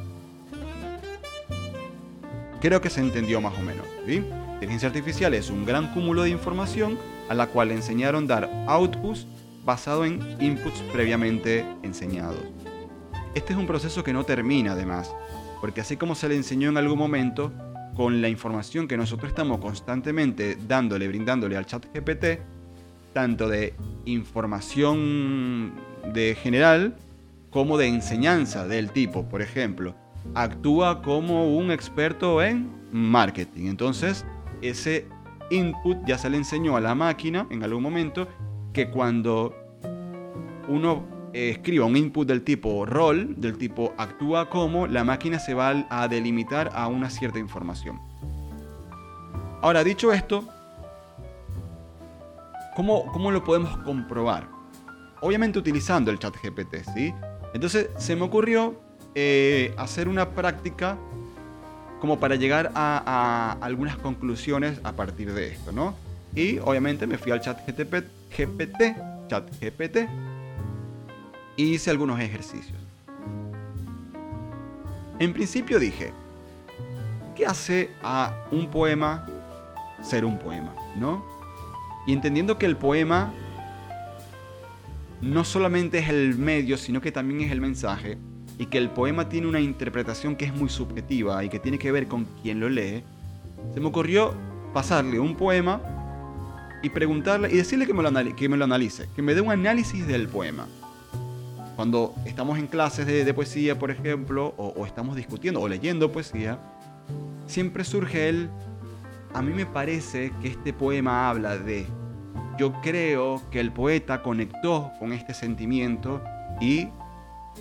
Creo 2.61 2.81
que 2.81 2.90
se 2.90 3.00
entendió 3.00 3.40
más 3.40 3.59
o 3.59 3.62
menos. 3.62 3.87
¿sí? 4.07 4.23
Inteligencia 4.55 4.88
artificial 4.88 5.33
es 5.35 5.49
un 5.49 5.64
gran 5.64 5.93
cúmulo 5.95 6.23
de 6.23 6.31
información 6.31 6.99
a 7.29 7.35
la 7.35 7.47
cual 7.47 7.69
le 7.69 7.75
enseñaron 7.75 8.26
dar 8.26 8.50
outputs 8.67 9.26
basado 9.64 10.05
en 10.05 10.21
inputs 10.40 10.83
previamente 10.93 11.64
enseñados. 11.83 12.43
Este 13.35 13.52
es 13.52 13.59
un 13.59 13.67
proceso 13.67 14.02
que 14.02 14.12
no 14.12 14.25
termina 14.25 14.73
además, 14.73 15.14
porque 15.61 15.81
así 15.81 15.97
como 15.97 16.14
se 16.14 16.29
le 16.29 16.37
enseñó 16.37 16.69
en 16.69 16.76
algún 16.76 16.99
momento, 16.99 17.52
con 17.97 18.21
la 18.21 18.29
información 18.29 18.88
que 18.88 18.97
nosotros 18.97 19.31
estamos 19.31 19.61
constantemente 19.61 20.57
dándole, 20.67 21.09
brindándole 21.09 21.57
al 21.57 21.67
chat 21.67 21.87
GPT, 21.95 22.40
tanto 23.12 23.49
de 23.49 23.75
información 24.05 25.73
de 26.12 26.37
general 26.40 26.97
como 27.50 27.79
de 27.79 27.88
enseñanza 27.88 28.67
del 28.67 28.90
tipo, 28.90 29.29
por 29.29 29.43
ejemplo, 29.43 29.95
actúa 30.35 31.03
como 31.03 31.57
un 31.57 31.71
experto 31.71 32.43
en 32.43 32.71
marketing. 32.93 33.67
Entonces, 33.67 34.25
ese 34.62 35.07
input 35.50 35.99
ya 36.07 36.19
se 36.19 36.31
le 36.31 36.37
enseñó 36.37 36.77
a 36.77 36.81
la 36.81 36.95
máquina 36.95 37.47
en 37.50 37.62
algún 37.62 37.83
momento 37.83 38.29
que 38.73 38.91
cuando 38.91 39.55
uno 40.69 41.05
eh, 41.33 41.50
escriba 41.50 41.87
un 41.87 41.97
input 41.97 42.27
del 42.27 42.43
tipo 42.43 42.87
rol, 42.87 43.35
del 43.41 43.59
tipo 43.59 43.93
actúa 43.99 44.49
como, 44.49 44.87
la 44.87 45.05
máquina 45.05 45.39
se 45.39 45.55
va 45.55 45.87
a 45.91 46.09
delimitar 46.09 46.71
a 46.75 46.87
una 46.89 47.11
cierta 47.11 47.39
información. 47.39 48.00
Ahora, 49.62 49.85
dicho 49.85 50.12
esto, 50.12 50.49
¿cómo, 52.75 53.07
cómo 53.12 53.31
lo 53.31 53.45
podemos 53.45 53.77
comprobar? 53.79 54.49
Obviamente 55.21 55.59
utilizando 55.59 56.11
el 56.11 56.19
chat 56.19 56.35
GPT, 56.43 56.77
¿sí? 56.95 57.12
Entonces 57.53 57.91
se 57.99 58.17
me 58.17 58.23
ocurrió 58.23 58.81
eh, 59.14 59.75
hacer 59.76 60.09
una 60.09 60.31
práctica 60.31 60.97
como 62.00 62.19
para 62.19 62.37
llegar 62.37 62.73
a, 62.75 63.57
algunas 63.61 63.97
conclusiones 63.97 64.81
a 64.85 64.93
partir 64.93 65.33
de 65.33 65.49
esto, 65.49 65.73
¿no? 65.73 65.95
Y 66.35 66.59
obviamente 66.59 67.07
me 67.07 67.19
fui 67.19 67.33
al 67.33 67.40
chat 67.40 67.61
GPT, 67.67 68.97
chat 69.29 69.50
GPT, 69.61 70.09
y 71.57 71.75
hice 71.75 71.90
algunos 71.90 72.19
ejercicios. 72.21 72.79
En 75.19 75.35
principio 75.35 75.79
dije, 75.79 76.12
¿qué 77.37 77.45
hace 77.45 77.90
a 78.02 78.47
un 78.50 78.71
poema 78.71 79.26
ser 80.02 80.25
un 80.25 80.38
poema? 80.38 80.73
¿No? 80.97 81.23
Y 82.07 82.14
entendiendo 82.14 82.57
que 82.57 82.64
el 82.64 82.76
poema 82.76 83.31
no 85.21 85.45
solamente 85.45 85.99
es 85.99 86.09
el 86.09 86.37
medio, 86.37 86.79
sino 86.79 87.02
que 87.02 87.12
también 87.12 87.43
es 87.43 87.52
el 87.52 87.61
mensaje, 87.61 88.17
y 88.61 88.67
que 88.67 88.76
el 88.76 88.90
poema 88.90 89.26
tiene 89.26 89.47
una 89.47 89.59
interpretación 89.59 90.37
que 90.37 90.45
es 90.45 90.55
muy 90.55 90.69
subjetiva 90.69 91.43
y 91.43 91.49
que 91.49 91.59
tiene 91.59 91.79
que 91.79 91.90
ver 91.90 92.07
con 92.09 92.26
quien 92.43 92.61
lo 92.61 92.69
lee, 92.69 93.02
se 93.73 93.81
me 93.81 93.87
ocurrió 93.87 94.35
pasarle 94.75 95.19
un 95.19 95.35
poema 95.35 95.81
y 96.83 96.90
preguntarle 96.90 97.50
y 97.50 97.57
decirle 97.57 97.87
que 97.87 97.95
me 97.95 98.02
lo, 98.02 98.37
que 98.37 98.49
me 98.50 98.59
lo 98.59 98.64
analice, 98.64 99.09
que 99.17 99.23
me 99.23 99.33
dé 99.33 99.40
un 99.40 99.50
análisis 99.50 100.07
del 100.07 100.29
poema. 100.29 100.69
Cuando 101.75 102.14
estamos 102.26 102.59
en 102.59 102.67
clases 102.67 103.07
de, 103.07 103.33
poesía, 103.33 103.79
por 103.79 103.90
ejemplo, 103.90 104.52
o, 104.59 104.75
o 104.76 104.85
estamos 104.85 105.17
discutiendo 105.17 105.62
o 105.62 105.67
leyendo 105.67 106.12
poesía, 106.12 106.59
siempre 107.47 107.83
surge 107.83 108.29
el, 108.29 108.50
a 109.33 109.40
mí 109.40 109.55
me 109.55 109.64
parece 109.64 110.33
que 110.43 110.49
este 110.49 110.75
poema 110.75 111.31
habla 111.31 111.57
de, 111.57 111.87
yo 112.59 112.75
creo 112.83 113.40
que 113.50 113.59
el 113.59 113.73
poeta 113.73 114.23
conectó 114.23 114.93
con 114.99 115.14
este 115.14 115.33
sentimiento 115.33 116.23
y 116.61 116.88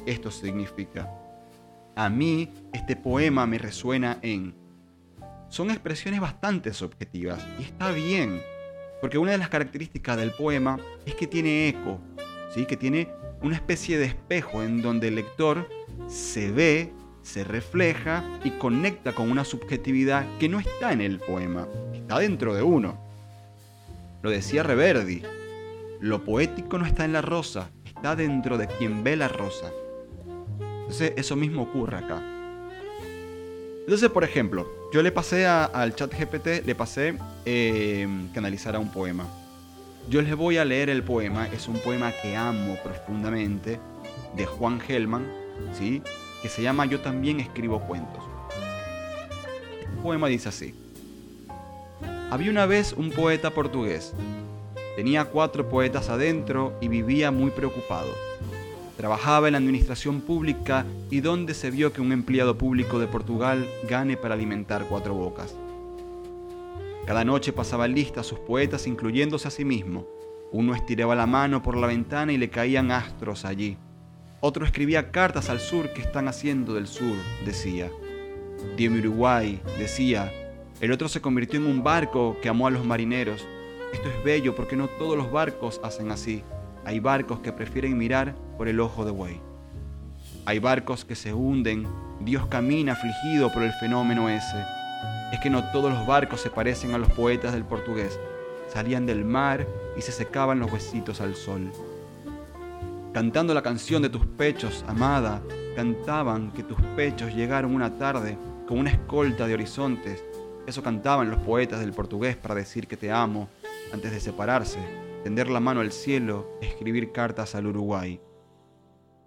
esto 0.05 0.31
significa. 0.31 1.09
A 1.95 2.09
mí 2.09 2.51
este 2.73 2.95
poema 2.95 3.45
me 3.45 3.57
resuena 3.57 4.19
en... 4.21 4.55
Son 5.49 5.69
expresiones 5.71 6.21
bastante 6.21 6.73
subjetivas 6.73 7.45
y 7.59 7.63
está 7.63 7.91
bien, 7.91 8.41
porque 9.01 9.17
una 9.17 9.31
de 9.31 9.37
las 9.37 9.49
características 9.49 10.17
del 10.17 10.31
poema 10.31 10.77
es 11.05 11.15
que 11.15 11.27
tiene 11.27 11.67
eco, 11.67 11.99
¿sí? 12.53 12.65
que 12.65 12.77
tiene 12.77 13.09
una 13.41 13.55
especie 13.55 13.97
de 13.97 14.05
espejo 14.05 14.63
en 14.63 14.81
donde 14.81 15.07
el 15.07 15.15
lector 15.15 15.67
se 16.07 16.51
ve, 16.51 16.93
se 17.21 17.43
refleja 17.43 18.23
y 18.43 18.51
conecta 18.51 19.13
con 19.13 19.31
una 19.31 19.43
subjetividad 19.43 20.25
que 20.37 20.49
no 20.49 20.59
está 20.59 20.91
en 20.91 21.01
el 21.01 21.19
poema, 21.19 21.67
está 21.93 22.19
dentro 22.19 22.53
de 22.53 22.63
uno. 22.63 22.99
Lo 24.21 24.29
decía 24.29 24.63
Reverdi, 24.63 25.23
lo 26.01 26.23
poético 26.23 26.77
no 26.77 26.85
está 26.85 27.05
en 27.05 27.13
la 27.13 27.21
rosa, 27.21 27.71
está 27.99 28.15
dentro 28.15 28.57
de 28.57 28.65
quien 28.65 29.03
ve 29.03 29.17
la 29.17 29.27
rosa. 29.27 29.73
Entonces 30.61 31.11
eso 31.17 31.35
mismo 31.35 31.63
ocurre 31.63 31.97
acá. 31.97 32.23
Entonces, 33.81 34.09
por 34.09 34.23
ejemplo, 34.23 34.71
yo 34.93 35.03
le 35.03 35.11
pasé 35.11 35.45
al 35.45 35.93
chat 35.95 36.13
GPT, 36.17 36.65
le 36.65 36.75
pasé 36.75 37.17
eh, 37.43 38.07
que 38.31 38.39
analizara 38.39 38.79
un 38.79 38.89
poema. 38.89 39.25
Yo 40.09 40.21
les 40.21 40.33
voy 40.33 40.57
a 40.57 40.63
leer 40.63 40.89
el 40.89 41.03
poema, 41.03 41.49
es 41.49 41.67
un 41.67 41.77
poema 41.79 42.13
que 42.21 42.37
amo 42.37 42.77
profundamente, 42.81 43.81
de 44.33 44.45
Juan 44.45 44.79
Gelman, 44.79 45.27
¿sí? 45.77 46.01
que 46.41 46.47
se 46.47 46.61
llama 46.61 46.85
Yo 46.85 47.01
también 47.01 47.41
escribo 47.41 47.81
cuentos. 47.81 48.23
El 49.81 50.01
poema 50.01 50.29
dice 50.29 50.47
así. 50.47 50.73
Había 52.31 52.49
una 52.49 52.65
vez 52.65 52.93
un 52.93 53.11
poeta 53.11 53.51
portugués. 53.51 54.13
Tenía 54.99 55.23
cuatro 55.23 55.69
poetas 55.69 56.09
adentro 56.09 56.73
y 56.81 56.89
vivía 56.89 57.31
muy 57.31 57.51
preocupado 57.51 58.13
Trabajaba 58.97 59.47
en 59.47 59.53
la 59.53 59.57
administración 59.57 60.19
pública 60.19 60.85
y 61.09 61.21
donde 61.21 61.53
se 61.53 61.71
vio 61.71 61.93
que 61.93 62.01
un 62.01 62.11
empleado 62.11 62.57
público 62.57 62.99
de 62.99 63.07
Portugal 63.07 63.65
gane 63.87 64.17
para 64.17 64.33
alimentar 64.33 64.87
cuatro 64.89 65.13
bocas. 65.13 65.55
Cada 67.05 67.23
noche 67.23 67.53
pasaba 67.53 67.87
lista 67.87 68.19
a 68.19 68.23
sus 68.25 68.39
poetas 68.39 68.87
incluyéndose 68.87 69.47
a 69.47 69.51
sí 69.51 69.63
mismo. 69.63 70.05
Uno 70.51 70.75
estiraba 70.75 71.15
la 71.15 71.27
mano 71.27 71.63
por 71.63 71.77
la 71.77 71.87
ventana 71.87 72.33
y 72.33 72.37
le 72.37 72.49
caían 72.49 72.91
astros 72.91 73.45
allí. 73.45 73.77
Otro 74.41 74.65
escribía 74.65 75.11
cartas 75.11 75.49
al 75.49 75.61
sur 75.61 75.93
que 75.93 76.01
están 76.01 76.27
haciendo 76.27 76.73
del 76.73 76.87
sur, 76.87 77.15
decía. 77.45 77.89
Dime 78.75 78.99
Uruguay, 78.99 79.61
decía. 79.77 80.29
El 80.81 80.91
otro 80.91 81.07
se 81.07 81.21
convirtió 81.21 81.57
en 81.57 81.67
un 81.67 81.83
barco 81.85 82.35
que 82.41 82.49
amó 82.49 82.67
a 82.67 82.71
los 82.71 82.83
marineros. 82.83 83.47
Esto 83.93 84.09
es 84.09 84.23
bello 84.23 84.55
porque 84.55 84.75
no 84.75 84.87
todos 84.87 85.17
los 85.17 85.31
barcos 85.31 85.81
hacen 85.83 86.11
así. 86.11 86.43
Hay 86.85 86.99
barcos 86.99 87.39
que 87.39 87.51
prefieren 87.51 87.97
mirar 87.97 88.35
por 88.57 88.67
el 88.67 88.79
ojo 88.79 89.03
de 89.03 89.11
buey. 89.11 89.41
Hay 90.45 90.59
barcos 90.59 91.05
que 91.05 91.15
se 91.15 91.33
hunden. 91.33 91.87
Dios 92.21 92.45
camina 92.47 92.93
afligido 92.93 93.51
por 93.51 93.63
el 93.63 93.73
fenómeno 93.73 94.29
ese. 94.29 94.63
Es 95.31 95.39
que 95.39 95.49
no 95.49 95.71
todos 95.71 95.91
los 95.91 96.05
barcos 96.05 96.41
se 96.41 96.49
parecen 96.49 96.93
a 96.93 96.97
los 96.97 97.11
poetas 97.11 97.53
del 97.53 97.65
portugués. 97.65 98.19
Salían 98.67 99.05
del 99.05 99.25
mar 99.25 99.67
y 99.97 100.01
se 100.01 100.11
secaban 100.11 100.59
los 100.59 100.71
huesitos 100.71 101.21
al 101.21 101.35
sol. 101.35 101.71
Cantando 103.13 103.53
la 103.53 103.63
canción 103.63 104.03
de 104.03 104.09
tus 104.09 104.25
pechos, 104.25 104.85
amada, 104.87 105.41
cantaban 105.75 106.51
que 106.51 106.63
tus 106.63 106.79
pechos 106.95 107.33
llegaron 107.33 107.73
una 107.73 107.97
tarde 107.97 108.37
con 108.67 108.77
una 108.77 108.91
escolta 108.91 109.47
de 109.47 109.55
horizontes. 109.55 110.23
Eso 110.67 110.83
cantaban 110.83 111.31
los 111.31 111.39
poetas 111.39 111.79
del 111.79 111.91
portugués 111.91 112.37
para 112.37 112.53
decir 112.53 112.87
que 112.87 112.97
te 112.97 113.11
amo 113.11 113.49
antes 113.93 114.11
de 114.11 114.19
separarse, 114.19 114.79
tender 115.23 115.49
la 115.49 115.59
mano 115.59 115.81
al 115.81 115.91
cielo, 115.91 116.47
escribir 116.61 117.11
cartas 117.11 117.55
al 117.55 117.67
Uruguay. 117.67 118.21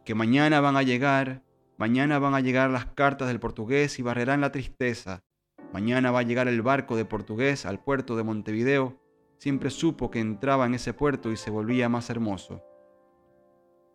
Que 0.05 0.15
mañana 0.15 0.61
van 0.61 0.77
a 0.77 0.83
llegar, 0.83 1.43
mañana 1.79 2.19
van 2.19 2.35
a 2.35 2.41
llegar 2.41 2.71
las 2.71 2.87
cartas 2.87 3.29
del 3.29 3.41
portugués 3.41 3.99
y 3.99 4.03
barrerán 4.03 4.41
la 4.41 4.53
tristeza. 4.53 5.23
Mañana 5.73 6.11
va 6.11 6.21
a 6.21 6.25
llegar 6.25 6.49
el 6.49 6.63
barco 6.63 6.97
de 6.97 7.05
portugués 7.05 7.67
al 7.67 7.83
puerto 7.83 8.17
de 8.17 8.25
Montevideo. 8.25 9.01
Siempre 9.39 9.71
supo 9.71 10.11
que 10.11 10.21
entraba 10.21 10.67
en 10.67 10.75
ese 10.75 10.93
puerto 10.93 11.33
y 11.33 11.37
se 11.37 11.51
volvía 11.51 11.89
más 11.89 12.11
hermoso 12.11 12.63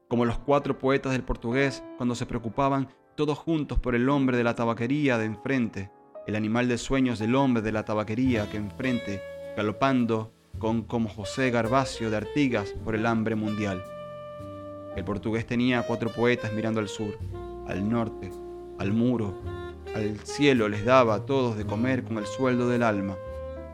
como 0.07 0.25
los 0.25 0.37
cuatro 0.39 0.77
poetas 0.77 1.11
del 1.11 1.23
portugués 1.23 1.83
cuando 1.97 2.15
se 2.15 2.25
preocupaban 2.25 2.89
todos 3.15 3.37
juntos 3.37 3.79
por 3.79 3.95
el 3.95 4.07
hombre 4.09 4.37
de 4.37 4.43
la 4.43 4.55
tabaquería 4.55 5.17
de 5.17 5.25
enfrente, 5.25 5.91
el 6.27 6.35
animal 6.35 6.67
de 6.67 6.77
sueños 6.77 7.19
del 7.19 7.35
hombre 7.35 7.61
de 7.61 7.71
la 7.71 7.83
tabaquería 7.83 8.49
que 8.49 8.57
enfrente, 8.57 9.21
galopando 9.55 10.33
con 10.59 10.83
como 10.83 11.09
José 11.09 11.49
Garbacio 11.51 12.09
de 12.09 12.17
Artigas 12.17 12.73
por 12.83 12.95
el 12.95 13.05
hambre 13.05 13.35
mundial. 13.35 13.83
El 14.95 15.03
portugués 15.03 15.45
tenía 15.45 15.83
cuatro 15.83 16.09
poetas 16.09 16.53
mirando 16.53 16.79
al 16.79 16.87
sur, 16.87 17.17
al 17.67 17.87
norte, 17.87 18.31
al 18.79 18.93
muro, 18.93 19.35
al 19.95 20.19
cielo 20.19 20.69
les 20.69 20.85
daba 20.85 21.15
a 21.15 21.25
todos 21.25 21.57
de 21.57 21.65
comer 21.65 22.03
con 22.03 22.17
el 22.17 22.25
sueldo 22.25 22.69
del 22.69 22.83
alma. 22.83 23.15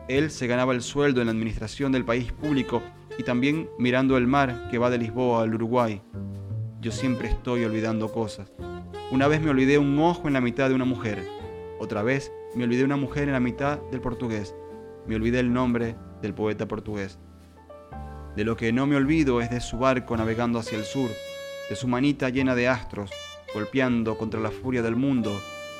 Él 0.08 0.30
se 0.30 0.46
ganaba 0.46 0.72
el 0.72 0.82
sueldo 0.82 1.20
en 1.20 1.26
la 1.26 1.32
administración 1.32 1.92
del 1.92 2.04
país 2.04 2.32
público 2.32 2.82
y 3.18 3.22
también 3.22 3.68
mirando 3.78 4.16
el 4.16 4.26
mar 4.26 4.68
que 4.70 4.78
va 4.78 4.90
de 4.90 4.98
Lisboa 4.98 5.42
al 5.42 5.54
Uruguay. 5.54 6.02
Yo 6.80 6.92
siempre 6.92 7.28
estoy 7.28 7.64
olvidando 7.64 8.12
cosas. 8.12 8.52
Una 9.10 9.28
vez 9.28 9.40
me 9.40 9.50
olvidé 9.50 9.78
un 9.78 9.98
ojo 9.98 10.28
en 10.28 10.34
la 10.34 10.40
mitad 10.40 10.68
de 10.68 10.74
una 10.74 10.84
mujer. 10.84 11.26
Otra 11.78 12.02
vez 12.02 12.32
me 12.54 12.64
olvidé 12.64 12.84
una 12.84 12.96
mujer 12.96 13.24
en 13.24 13.32
la 13.32 13.40
mitad 13.40 13.78
del 13.90 14.00
portugués. 14.00 14.54
Me 15.06 15.16
olvidé 15.16 15.40
el 15.40 15.52
nombre 15.52 15.96
del 16.22 16.34
poeta 16.34 16.66
portugués. 16.66 17.18
De 18.36 18.44
lo 18.44 18.56
que 18.56 18.72
no 18.72 18.86
me 18.86 18.96
olvido 18.96 19.40
es 19.40 19.50
de 19.50 19.60
su 19.60 19.78
barco 19.78 20.16
navegando 20.16 20.58
hacia 20.58 20.78
el 20.78 20.84
sur, 20.84 21.10
de 21.68 21.76
su 21.76 21.86
manita 21.86 22.30
llena 22.30 22.54
de 22.54 22.68
astros, 22.68 23.10
golpeando 23.54 24.18
contra 24.18 24.40
la 24.40 24.50
furia 24.50 24.82
del 24.82 24.96
mundo, 24.96 25.30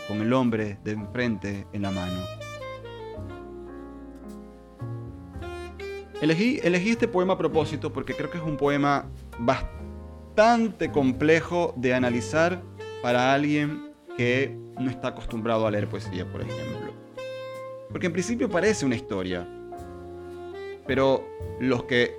con 0.06 0.20
el 0.20 0.32
hombre 0.32 0.78
de 0.84 0.92
enfrente 0.92 1.66
en 1.72 1.82
la 1.82 1.90
mano. 1.90 2.20
Elegí, 6.20 6.60
este 6.62 7.08
poema 7.08 7.34
a 7.34 7.38
propósito 7.38 7.92
porque 7.92 8.14
creo 8.14 8.30
que 8.30 8.38
es 8.38 8.44
un 8.44 8.56
poema 8.56 9.10
bastante 9.38 10.90
complejo 10.90 11.74
de 11.76 11.92
analizar 11.92 12.62
para 13.02 13.34
alguien 13.34 13.92
que 14.16 14.56
no 14.78 14.90
está 14.90 15.08
acostumbrado 15.08 15.66
a 15.66 15.70
leer 15.70 15.88
poesía, 15.88 16.24
por 16.30 16.40
ejemplo. 16.40 16.83
Porque 17.94 18.08
en 18.08 18.12
principio 18.12 18.50
parece 18.50 18.84
una 18.84 18.96
historia, 18.96 19.46
pero 20.84 21.24
los 21.60 21.84
que 21.84 22.12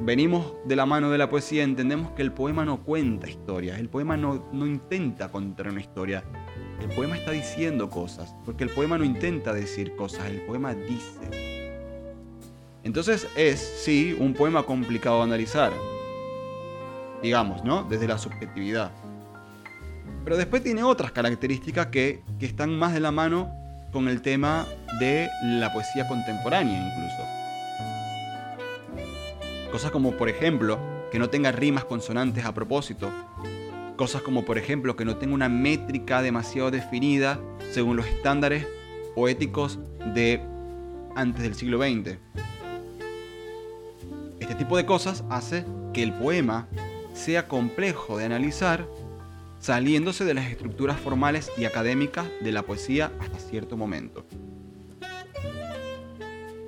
venimos 0.00 0.54
de 0.64 0.76
la 0.76 0.86
mano 0.86 1.10
de 1.10 1.18
la 1.18 1.28
poesía 1.28 1.64
entendemos 1.64 2.12
que 2.12 2.22
el 2.22 2.30
poema 2.30 2.64
no 2.64 2.84
cuenta 2.84 3.28
historias, 3.28 3.80
el 3.80 3.88
poema 3.88 4.16
no, 4.16 4.46
intenta 4.52 5.28
contar 5.32 5.66
una 5.66 5.80
historia, 5.80 6.22
el 6.80 6.94
poema 6.94 7.16
está 7.16 7.32
diciendo 7.32 7.90
cosas, 7.90 8.36
porque 8.44 8.62
el 8.62 8.70
poema 8.70 8.98
no 8.98 9.04
intenta 9.04 9.52
decir 9.52 9.96
cosas, 9.96 10.30
el 10.30 10.42
poema 10.42 10.76
dice. 10.76 11.28
Entonces 12.84 13.26
es, 13.36 13.58
sí, 13.58 14.16
un 14.16 14.32
poema 14.32 14.62
complicado 14.62 15.16
de 15.16 15.22
analizar. 15.24 15.72
Digamos, 17.20 17.64
¿no? 17.64 17.82
Desde 17.82 18.06
la 18.06 18.18
subjetividad. 18.18 18.92
Pero 20.22 20.36
después 20.36 20.62
tiene 20.62 20.84
otras 20.84 21.10
características 21.10 21.88
que, 21.88 22.22
que 22.38 22.46
están 22.46 22.78
más 22.78 22.94
de 22.94 23.00
la 23.00 23.10
mano 23.10 23.65
con 23.92 24.08
el 24.08 24.22
tema 24.22 24.66
de 25.00 25.28
la 25.42 25.72
poesía 25.72 26.06
contemporánea 26.08 26.88
incluso. 26.88 27.22
Cosas 29.70 29.90
como, 29.90 30.12
por 30.12 30.28
ejemplo, 30.28 30.78
que 31.10 31.18
no 31.18 31.28
tenga 31.28 31.52
rimas 31.52 31.84
consonantes 31.84 32.44
a 32.44 32.54
propósito. 32.54 33.10
Cosas 33.96 34.22
como, 34.22 34.44
por 34.44 34.58
ejemplo, 34.58 34.96
que 34.96 35.04
no 35.04 35.16
tenga 35.16 35.34
una 35.34 35.48
métrica 35.48 36.22
demasiado 36.22 36.70
definida 36.70 37.38
según 37.72 37.96
los 37.96 38.06
estándares 38.06 38.66
poéticos 39.14 39.78
de 40.14 40.40
antes 41.14 41.42
del 41.42 41.54
siglo 41.54 41.78
XX. 41.78 42.18
Este 44.40 44.54
tipo 44.54 44.76
de 44.76 44.86
cosas 44.86 45.24
hace 45.30 45.64
que 45.92 46.02
el 46.02 46.12
poema 46.12 46.68
sea 47.14 47.48
complejo 47.48 48.18
de 48.18 48.26
analizar 48.26 48.86
saliéndose 49.58 50.24
de 50.24 50.34
las 50.34 50.50
estructuras 50.50 50.98
formales 51.00 51.50
y 51.56 51.64
académicas 51.64 52.26
de 52.40 52.52
la 52.52 52.62
poesía 52.62 53.12
hasta 53.20 53.38
cierto 53.38 53.76
momento. 53.76 54.26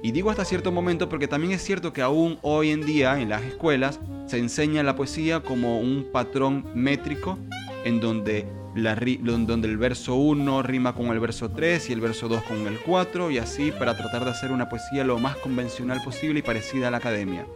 Y 0.03 0.13
digo 0.13 0.31
hasta 0.31 0.45
cierto 0.45 0.71
momento 0.71 1.09
porque 1.09 1.27
también 1.27 1.53
es 1.53 1.63
cierto 1.63 1.93
que 1.93 2.03
aún 2.03 2.39
hoy 2.43 2.71
en 2.71 2.87
día 2.87 3.21
en 3.21 3.29
las 3.29 3.43
escuelas 3.43 4.01
se 4.27 4.39
enseña 4.39 4.83
la 4.83 4.95
poesía 4.95 5.41
como 5.41 5.81
un 5.81 6.07
patrón 6.13 6.65
métrico 6.75 7.39
en 7.85 8.01
donde, 8.01 8.47
donde 8.75 9.69
el 9.69 9.77
verso 9.77 10.15
1 10.15 10.63
rima 10.63 10.95
con 10.95 11.07
el 11.07 11.19
verso 11.19 11.51
3 11.51 11.91
y 11.91 11.93
el 11.93 12.01
verso 12.01 12.29
2 12.29 12.43
con 12.43 12.67
el 12.69 12.79
4 12.79 13.31
y 13.33 13.39
así 13.39 13.73
para 13.73 13.97
tratar 13.97 14.25
de 14.25 14.31
hacer 14.31 14.53
una 14.53 14.69
poesía 14.69 15.03
lo 15.03 15.19
más 15.19 15.37
convencional 15.37 16.01
posible 16.05 16.41
y 16.41 16.43
parecida 16.43 16.89
a 16.89 16.91
la 16.93 16.99
academia. 16.99 17.47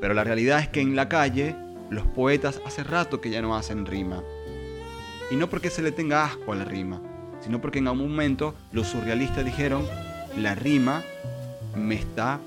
Pero 0.00 0.14
la 0.14 0.24
realidad 0.24 0.58
es 0.58 0.68
que 0.68 0.80
en 0.80 0.96
la 0.96 1.08
calle 1.08 1.54
los 1.92 2.06
poetas 2.06 2.60
hace 2.66 2.82
rato 2.82 3.20
que 3.20 3.30
ya 3.30 3.42
no 3.42 3.54
hacen 3.54 3.84
rima. 3.84 4.22
Y 5.30 5.36
no 5.36 5.48
porque 5.48 5.70
se 5.70 5.82
le 5.82 5.92
tenga 5.92 6.24
asco 6.24 6.52
a 6.52 6.56
la 6.56 6.64
rima, 6.64 7.00
sino 7.40 7.60
porque 7.60 7.78
en 7.78 7.88
algún 7.88 8.10
momento 8.10 8.54
los 8.72 8.88
surrealistas 8.88 9.44
dijeron, 9.44 9.86
la 10.36 10.54
rima 10.54 11.02
me 11.76 11.94
está 11.94 12.40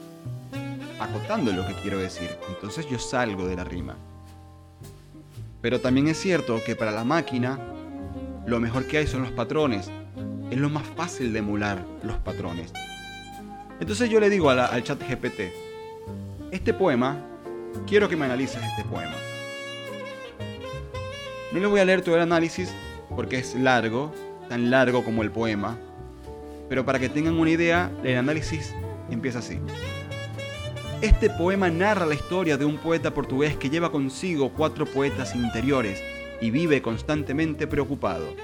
acotando 1.00 1.52
lo 1.52 1.66
que 1.68 1.74
quiero 1.76 2.00
decir, 2.00 2.30
entonces 2.50 2.88
yo 2.90 2.98
salgo 2.98 3.48
de 3.48 3.56
la 3.56 3.64
rima. 3.64 3.96
Pero 5.62 5.80
también 5.80 6.08
es 6.08 6.20
cierto 6.20 6.62
que 6.66 6.76
para 6.76 6.92
la 6.92 7.04
máquina 7.04 7.60
lo 8.46 8.60
mejor 8.60 8.86
que 8.86 8.98
hay 9.00 9.08
son 9.08 9.24
los 9.24 9.32
patrones. 9.32 9.90
Es 10.50 10.58
lo 10.58 10.70
más 10.70 10.86
fácil 10.96 11.34
de 11.34 11.40
emular 11.40 11.84
los 12.04 12.18
patrones. 12.18 12.72
Entonces 13.80 14.10
yo 14.10 14.20
le 14.20 14.30
digo 14.30 14.50
al 14.50 14.84
chat 14.84 15.00
GPT, 15.02 15.52
este 16.52 16.74
poema 16.74 17.18
quiero 17.88 18.08
que 18.08 18.16
me 18.16 18.26
analices 18.26 18.62
este 18.64 18.84
poema. 18.84 19.16
No 21.56 21.62
le 21.62 21.68
voy 21.68 21.80
a 21.80 21.86
leer 21.86 22.02
todo 22.02 22.16
el 22.16 22.22
análisis 22.22 22.70
porque 23.16 23.38
es 23.38 23.56
largo, 23.56 24.14
tan 24.50 24.70
largo 24.70 25.06
como 25.06 25.24
el 25.24 25.32
poema, 25.32 25.78
pero 26.68 26.84
para 26.84 27.00
que 27.00 27.08
tengan 27.08 27.40
una 27.40 27.50
idea, 27.50 27.90
el 28.04 28.18
análisis 28.18 28.76
empieza 29.10 29.40
así. 29.40 29.60
Este 31.00 31.30
poema 31.30 31.70
narra 31.70 32.06
la 32.06 32.14
historia 32.14 32.58
de 32.58 32.66
un 32.66 32.76
poeta 32.76 33.14
portugués 33.14 33.56
que 33.56 33.70
lleva 33.70 33.90
consigo 33.90 34.52
cuatro 34.52 34.86
poetas 34.86 35.34
interiores 35.34 36.04
y 36.42 36.52
vive 36.52 36.82
constantemente 36.82 37.68
preocupado. 37.68 38.36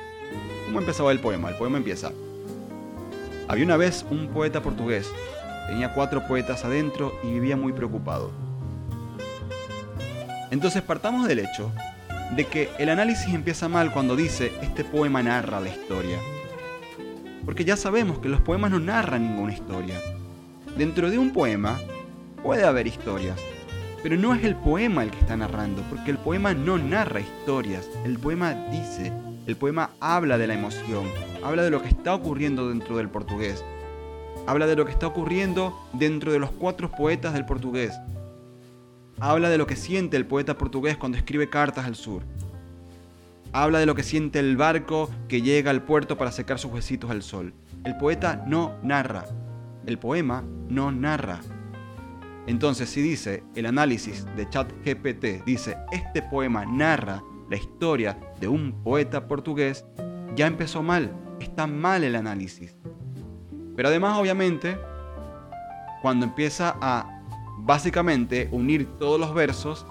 ¿Cómo 0.67 0.79
empezaba 0.79 1.11
el 1.11 1.19
poema? 1.19 1.49
El 1.49 1.57
poema 1.57 1.79
empieza. 1.79 2.13
Había 3.49 3.65
una 3.65 3.75
vez 3.75 4.05
un 4.09 4.29
poeta 4.29 4.63
portugués, 4.63 5.11
tenía 5.67 5.93
cuatro 5.93 6.25
poetas 6.29 6.63
adentro 6.63 7.19
y 7.25 7.31
vivía 7.31 7.57
muy 7.57 7.73
preocupado. 7.73 8.31
Entonces 10.49 10.81
partamos 10.81 11.27
del 11.27 11.39
hecho 11.39 11.73
de 12.35 12.45
que 12.45 12.69
el 12.79 12.89
análisis 12.89 13.33
empieza 13.33 13.67
mal 13.67 13.91
cuando 13.91 14.15
dice 14.15 14.51
este 14.61 14.83
poema 14.83 15.21
narra 15.21 15.59
la 15.59 15.69
historia. 15.69 16.17
Porque 17.45 17.65
ya 17.65 17.75
sabemos 17.75 18.19
que 18.19 18.29
los 18.29 18.41
poemas 18.41 18.71
no 18.71 18.79
narran 18.79 19.23
ninguna 19.23 19.53
historia. 19.53 19.99
Dentro 20.77 21.09
de 21.09 21.17
un 21.17 21.33
poema 21.33 21.79
puede 22.41 22.63
haber 22.63 22.87
historias, 22.87 23.37
pero 24.01 24.15
no 24.15 24.33
es 24.33 24.43
el 24.43 24.55
poema 24.55 25.03
el 25.03 25.11
que 25.11 25.19
está 25.19 25.35
narrando, 25.35 25.83
porque 25.89 26.11
el 26.11 26.17
poema 26.17 26.53
no 26.53 26.77
narra 26.77 27.19
historias, 27.19 27.89
el 28.05 28.17
poema 28.17 28.53
dice, 28.71 29.11
el 29.45 29.57
poema 29.57 29.91
habla 29.99 30.37
de 30.37 30.47
la 30.47 30.53
emoción, 30.53 31.05
habla 31.43 31.63
de 31.63 31.69
lo 31.69 31.81
que 31.81 31.89
está 31.89 32.15
ocurriendo 32.15 32.69
dentro 32.69 32.97
del 32.97 33.09
portugués, 33.09 33.63
habla 34.47 34.65
de 34.65 34.75
lo 34.75 34.85
que 34.85 34.91
está 34.91 35.07
ocurriendo 35.07 35.77
dentro 35.93 36.31
de 36.31 36.39
los 36.39 36.51
cuatro 36.51 36.89
poetas 36.89 37.33
del 37.33 37.45
portugués, 37.45 37.93
habla 39.21 39.49
de 39.49 39.59
lo 39.59 39.67
que 39.67 39.75
siente 39.75 40.17
el 40.17 40.25
poeta 40.25 40.57
portugués 40.57 40.97
cuando 40.97 41.17
escribe 41.17 41.47
cartas 41.47 41.85
al 41.85 41.95
sur. 41.95 42.23
Habla 43.53 43.79
de 43.79 43.85
lo 43.85 43.93
que 43.93 44.03
siente 44.03 44.39
el 44.39 44.57
barco 44.57 45.09
que 45.27 45.43
llega 45.43 45.69
al 45.69 45.83
puerto 45.83 46.17
para 46.17 46.31
secar 46.31 46.57
sus 46.57 46.71
huesitos 46.71 47.11
al 47.11 47.21
sol. 47.21 47.53
El 47.83 47.95
poeta 47.97 48.43
no 48.47 48.75
narra. 48.81 49.25
El 49.85 49.99
poema 49.99 50.43
no 50.69 50.91
narra. 50.91 51.39
Entonces, 52.47 52.89
si 52.89 53.01
dice 53.01 53.43
el 53.55 53.67
análisis 53.67 54.25
de 54.35 54.49
ChatGPT, 54.49 55.45
dice 55.45 55.77
este 55.91 56.23
poema 56.23 56.65
narra 56.65 57.21
la 57.47 57.57
historia 57.57 58.17
de 58.39 58.47
un 58.47 58.81
poeta 58.83 59.27
portugués, 59.27 59.85
ya 60.35 60.47
empezó 60.47 60.81
mal. 60.81 61.11
Está 61.39 61.67
mal 61.67 62.03
el 62.03 62.15
análisis. 62.15 62.75
Pero 63.75 63.89
además, 63.89 64.17
obviamente, 64.17 64.79
cuando 66.01 66.25
empieza 66.25 66.75
a 66.81 67.10
básicamente 67.63 68.49
unir 68.51 68.87
todos 68.99 69.19
los 69.19 69.33
versos 69.33 69.85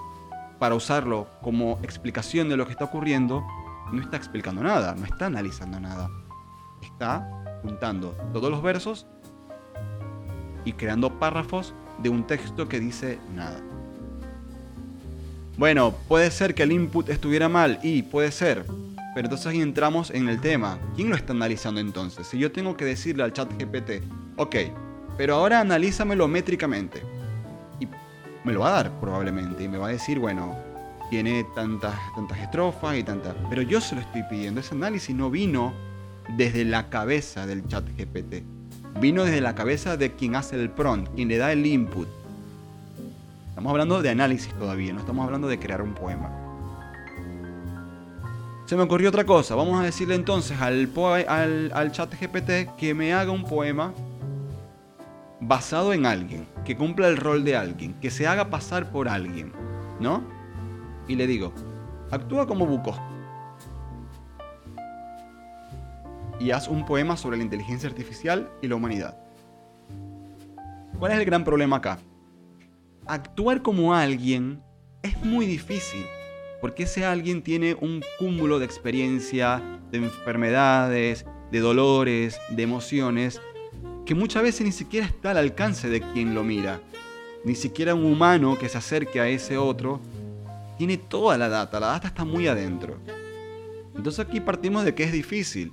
para 0.59 0.75
usarlo 0.75 1.29
como 1.43 1.79
explicación 1.83 2.49
de 2.49 2.57
lo 2.57 2.67
que 2.67 2.73
está 2.73 2.85
ocurriendo, 2.85 3.43
no 3.93 4.03
está 4.03 4.17
explicando 4.17 4.63
nada, 4.63 4.95
no 4.95 5.05
está 5.05 5.27
analizando 5.27 5.81
nada. 5.81 6.11
Está 6.83 7.59
juntando 7.63 8.17
todos 8.33 8.51
los 8.51 8.63
versos 8.63 9.07
y 10.65 10.73
creando 10.73 11.19
párrafos 11.19 11.75
de 12.03 12.09
un 12.09 12.27
texto 12.27 12.69
que 12.69 12.81
dice 12.81 13.19
nada. 13.35 13.61
Bueno, 15.57 15.95
puede 16.09 16.31
ser 16.31 16.55
que 16.55 16.63
el 16.63 16.73
input 16.73 17.09
estuviera 17.09 17.49
mal 17.49 17.79
y 17.83 18.03
puede 18.03 18.31
ser, 18.33 18.65
pero 19.15 19.27
entonces 19.27 19.47
ahí 19.47 19.61
entramos 19.61 20.11
en 20.11 20.29
el 20.29 20.41
tema. 20.41 20.79
¿Quién 20.97 21.11
lo 21.11 21.17
está 21.17 21.33
analizando 21.33 21.81
entonces? 21.81 22.27
Si 22.27 22.39
yo 22.39 22.53
tengo 22.53 22.77
que 22.77 22.85
decirle 22.85 23.23
al 23.23 23.33
chat 23.33 23.51
GPT, 23.53 24.03
ok, 24.37 24.57
pero 25.17 25.35
ahora 25.35 25.61
analízamelo 25.61 26.29
métricamente. 26.29 27.03
Me 28.45 28.53
lo 28.53 28.61
va 28.61 28.69
a 28.69 28.83
dar 28.83 29.01
probablemente 29.01 29.65
y 29.65 29.69
me 29.69 29.79
va 29.79 29.89
a 29.89 29.91
decir, 29.91 30.19
bueno, 30.19 30.57
tiene 31.11 31.45
tantas, 31.55 31.95
tantas 32.15 32.39
estrofas 32.39 32.97
y 32.97 33.03
tantas... 33.03 33.35
Pero 33.51 33.63
yo 33.63 33.81
se 33.81 33.97
lo 33.97 34.01
estoy 34.01 34.23
pidiendo. 34.23 34.61
Ese 34.61 34.75
análisis 34.75 35.15
no 35.15 35.31
vino 35.31 35.75
desde 36.37 36.65
la 36.65 36.89
cabeza 36.89 37.47
del 37.47 37.67
chat 37.67 37.85
GPT. 37.97 38.43
Vino 39.01 39.25
desde 39.25 39.41
la 39.41 39.55
cabeza 39.55 39.97
de 39.97 40.13
quien 40.13 40.37
hace 40.37 40.57
el 40.57 40.71
prompt, 40.71 41.15
quien 41.15 41.29
le 41.29 41.37
da 41.37 41.53
el 41.53 41.67
input. 41.67 42.09
Estamos 43.49 43.71
hablando 43.73 44.01
de 44.01 44.09
análisis 44.09 44.55
todavía, 44.55 44.93
no 44.93 45.01
estamos 45.01 45.25
hablando 45.25 45.49
de 45.49 45.59
crear 45.59 45.83
un 45.83 45.95
poema. 45.95 46.31
Se 48.67 48.77
me 48.77 48.83
ocurrió 48.83 49.09
otra 49.09 49.25
cosa. 49.25 49.57
Vamos 49.57 49.81
a 49.81 49.83
decirle 49.83 50.15
entonces 50.15 50.61
al, 50.61 50.91
al, 51.29 51.73
al 51.75 51.93
chat 51.93 52.15
GPT 52.15 52.77
que 52.79 52.95
me 52.95 53.13
haga 53.13 53.33
un 53.33 53.45
poema 53.45 53.93
basado 55.41 55.93
en 55.93 56.07
alguien, 56.07 56.47
que 56.65 56.77
cumpla 56.77 57.09
el 57.09 57.17
rol 57.17 57.45
de 57.45 57.57
alguien, 57.57 57.95
que 57.95 58.11
se 58.11 58.27
haga 58.27 58.51
pasar 58.51 58.91
por 58.91 59.09
alguien, 59.09 59.53
¿no? 59.99 60.23
Y 61.09 61.17
le 61.17 61.27
digo, 61.27 61.53
actúa 62.11 62.47
como 62.47 62.67
Bukowski. 62.67 63.03
Y 66.39 66.51
haz 66.53 66.69
un 66.69 66.85
poema 66.85 67.17
sobre 67.17 67.37
la 67.37 67.43
inteligencia 67.43 67.89
artificial 67.89 68.51
y 68.63 68.69
la 68.69 68.77
humanidad. 68.77 69.19
¿Cuál 70.99 71.13
es 71.13 71.19
el 71.19 71.25
gran 71.25 71.45
problema 71.45 71.77
acá? 71.77 71.99
Actuar 73.07 73.63
como 73.63 73.95
alguien 73.95 74.63
es 75.03 75.23
muy 75.25 75.47
difícil, 75.47 76.05
porque 76.61 76.83
ese 76.83 77.05
alguien 77.05 77.43
tiene 77.43 77.75
un 77.75 78.03
cúmulo 78.19 78.59
de 78.59 78.67
experiencia, 78.67 79.63
de 79.91 79.99
enfermedades, 79.99 81.25
de 81.51 81.61
dolores, 81.61 82.39
de 82.51 82.63
emociones, 82.63 83.41
que 84.11 84.17
muchas 84.17 84.43
veces 84.43 84.67
ni 84.67 84.73
siquiera 84.73 85.07
está 85.07 85.31
al 85.31 85.37
alcance 85.37 85.89
de 85.89 86.01
quien 86.01 86.35
lo 86.35 86.43
mira. 86.43 86.81
Ni 87.45 87.55
siquiera 87.55 87.95
un 87.95 88.05
humano 88.05 88.59
que 88.59 88.69
se 88.69 88.77
acerque 88.77 89.21
a 89.21 89.29
ese 89.29 89.57
otro 89.57 90.01
tiene 90.77 90.97
toda 90.97 91.39
la 91.39 91.49
data, 91.49 91.79
la 91.79 91.87
data 91.87 92.09
está 92.09 92.25
muy 92.25 92.49
adentro. 92.49 92.97
Entonces 93.95 94.27
aquí 94.27 94.41
partimos 94.41 94.85
de 94.85 94.97
que 94.97 95.05
es 95.05 95.13
difícil. 95.13 95.73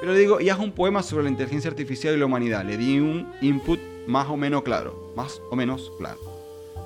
Pero 0.00 0.14
digo, 0.14 0.40
y 0.40 0.48
haz 0.48 0.58
un 0.58 0.72
poema 0.72 1.02
sobre 1.02 1.24
la 1.24 1.28
inteligencia 1.28 1.70
artificial 1.70 2.14
y 2.14 2.18
la 2.18 2.24
humanidad. 2.24 2.64
Le 2.64 2.78
di 2.78 2.98
un 2.98 3.30
input 3.42 3.78
más 4.06 4.26
o 4.28 4.38
menos 4.38 4.62
claro, 4.62 5.12
más 5.14 5.42
o 5.50 5.56
menos 5.56 5.92
claro. 5.98 6.18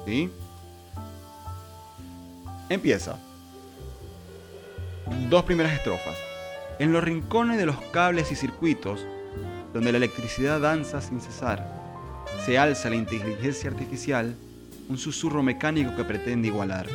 ¿Sí? 0.05 0.29
Empieza. 2.69 3.21
Dos 5.31 5.45
primeras 5.45 5.75
estrofas. 5.75 6.19
En 6.81 6.93
los 6.93 7.05
rincones 7.05 7.57
de 7.57 7.67
los 7.67 7.81
cables 7.93 8.33
y 8.33 8.35
circuitos 8.35 9.07
donde 9.73 9.93
la 9.93 9.99
electricidad 9.99 10.61
danza 10.61 11.01
sin 11.01 11.21
cesar, 11.21 11.67
se 12.45 12.59
alza 12.59 12.91
la 12.91 12.97
inteligencia 12.97 13.71
artificial, 13.71 14.35
un 14.89 14.99
susurro 14.99 15.43
mecánico 15.43 15.95
que 15.97 16.05
pretende 16.05 16.49
igualar. 16.49 16.87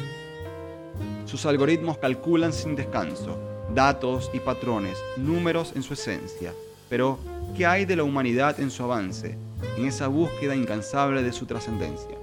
Sus 1.26 1.46
algoritmos 1.46 1.98
calculan 1.98 2.54
sin 2.54 2.76
descanso, 2.76 3.40
datos 3.74 4.30
y 4.34 4.40
patrones, 4.40 4.98
números 5.18 5.74
en 5.76 5.84
su 5.84 5.94
esencia, 5.94 6.54
pero 6.90 7.20
¿qué 7.56 7.66
hay 7.66 7.86
de 7.86 7.96
la 7.96 8.04
humanidad 8.04 8.60
en 8.60 8.72
su 8.72 8.84
avance, 8.84 9.38
en 9.78 9.86
esa 9.86 10.08
búsqueda 10.08 10.56
incansable 10.56 11.24
de 11.24 11.34
su 11.34 11.46
trascendencia? 11.46 12.18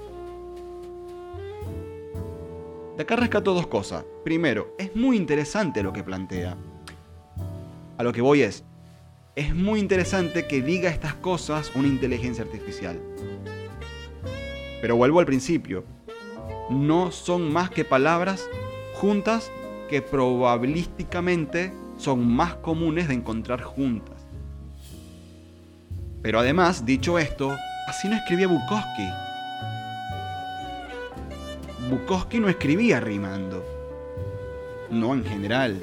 De 2.97 3.03
acá 3.03 3.17
rescato 3.17 3.55
dos 3.55 3.67
cosas. 3.67 4.05
Primero, 4.23 4.75
es 4.79 4.95
muy 4.95 5.17
interesante 5.17 5.83
lo 5.83 5.93
que 5.93 6.05
plantea. 6.05 6.57
A 7.99 8.03
lo 8.05 8.13
que 8.13 8.21
voy 8.21 8.43
es, 8.43 8.65
es 9.37 9.55
muy 9.55 9.81
interesante 9.81 10.47
que 10.47 10.63
diga 10.63 10.91
estas 10.91 11.15
cosas 11.15 11.73
una 11.75 11.89
inteligencia 11.89 12.45
artificial. 12.45 13.01
Pero 14.81 14.97
vuelvo 14.97 15.21
al 15.21 15.27
principio. 15.27 15.85
No 16.71 17.11
son 17.11 17.53
más 17.53 17.71
que 17.71 17.85
palabras 17.85 18.49
juntas 18.95 19.51
que 19.91 20.03
probabilísticamente 20.03 21.73
son 21.97 22.27
más 22.27 22.55
comunes 22.57 23.09
de 23.09 23.15
encontrar 23.15 23.63
juntas. 23.63 24.15
Pero 26.23 26.39
además, 26.39 26.87
dicho 26.87 27.19
esto, 27.19 27.55
así 27.89 28.09
no 28.09 28.17
escribía 28.17 28.47
Bukowski. 28.47 29.09
Bukowski 31.91 32.39
no 32.39 32.49
escribía 32.49 33.01
rimando. 33.01 33.65
No 34.91 35.13
en 35.13 35.25
general. 35.25 35.83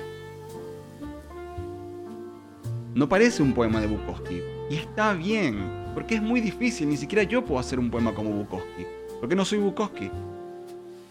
No 2.93 3.07
parece 3.07 3.41
un 3.41 3.53
poema 3.53 3.79
de 3.79 3.87
Bukowski. 3.87 4.41
Y 4.69 4.75
está 4.75 5.13
bien, 5.13 5.93
porque 5.93 6.15
es 6.15 6.21
muy 6.21 6.41
difícil, 6.41 6.89
ni 6.89 6.97
siquiera 6.97 7.23
yo 7.23 7.45
puedo 7.45 7.59
hacer 7.59 7.79
un 7.79 7.89
poema 7.89 8.13
como 8.13 8.31
Bukowski, 8.31 8.85
porque 9.19 9.35
no 9.35 9.45
soy 9.45 9.59
Bukowski. 9.59 10.11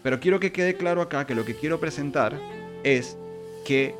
Pero 0.03 0.19
quiero 0.19 0.39
que 0.39 0.51
quede 0.51 0.75
claro 0.75 1.01
acá 1.01 1.25
que 1.25 1.33
lo 1.33 1.43
que 1.43 1.55
quiero 1.55 1.79
presentar 1.79 2.39
es 2.83 3.17
que 3.65 3.95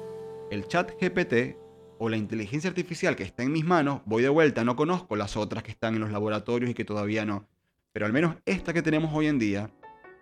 el 0.52 0.68
chat 0.68 0.92
GPT 1.00 1.58
o 1.98 2.10
la 2.10 2.18
inteligencia 2.18 2.70
artificial 2.70 3.16
que 3.16 3.24
está 3.24 3.44
en 3.44 3.52
mis 3.52 3.66
manos, 3.66 4.02
voy 4.06 4.22
de 4.22 4.30
vuelta, 4.30 4.64
no 4.64 4.76
conozco 4.76 5.16
las 5.16 5.38
otras 5.38 5.64
que 5.64 5.72
están 5.72 5.96
en 5.96 6.02
los 6.02 6.12
laboratorios 6.12 6.72
y 6.72 6.74
que 6.74 6.86
todavía 6.86 7.26
no, 7.26 7.48
pero 7.94 8.06
al 8.06 8.14
menos 8.14 8.36
esta 8.46 8.74
que 8.74 8.82
tenemos 8.82 9.12
hoy 9.14 9.28
en 9.28 9.40
día 9.40 9.72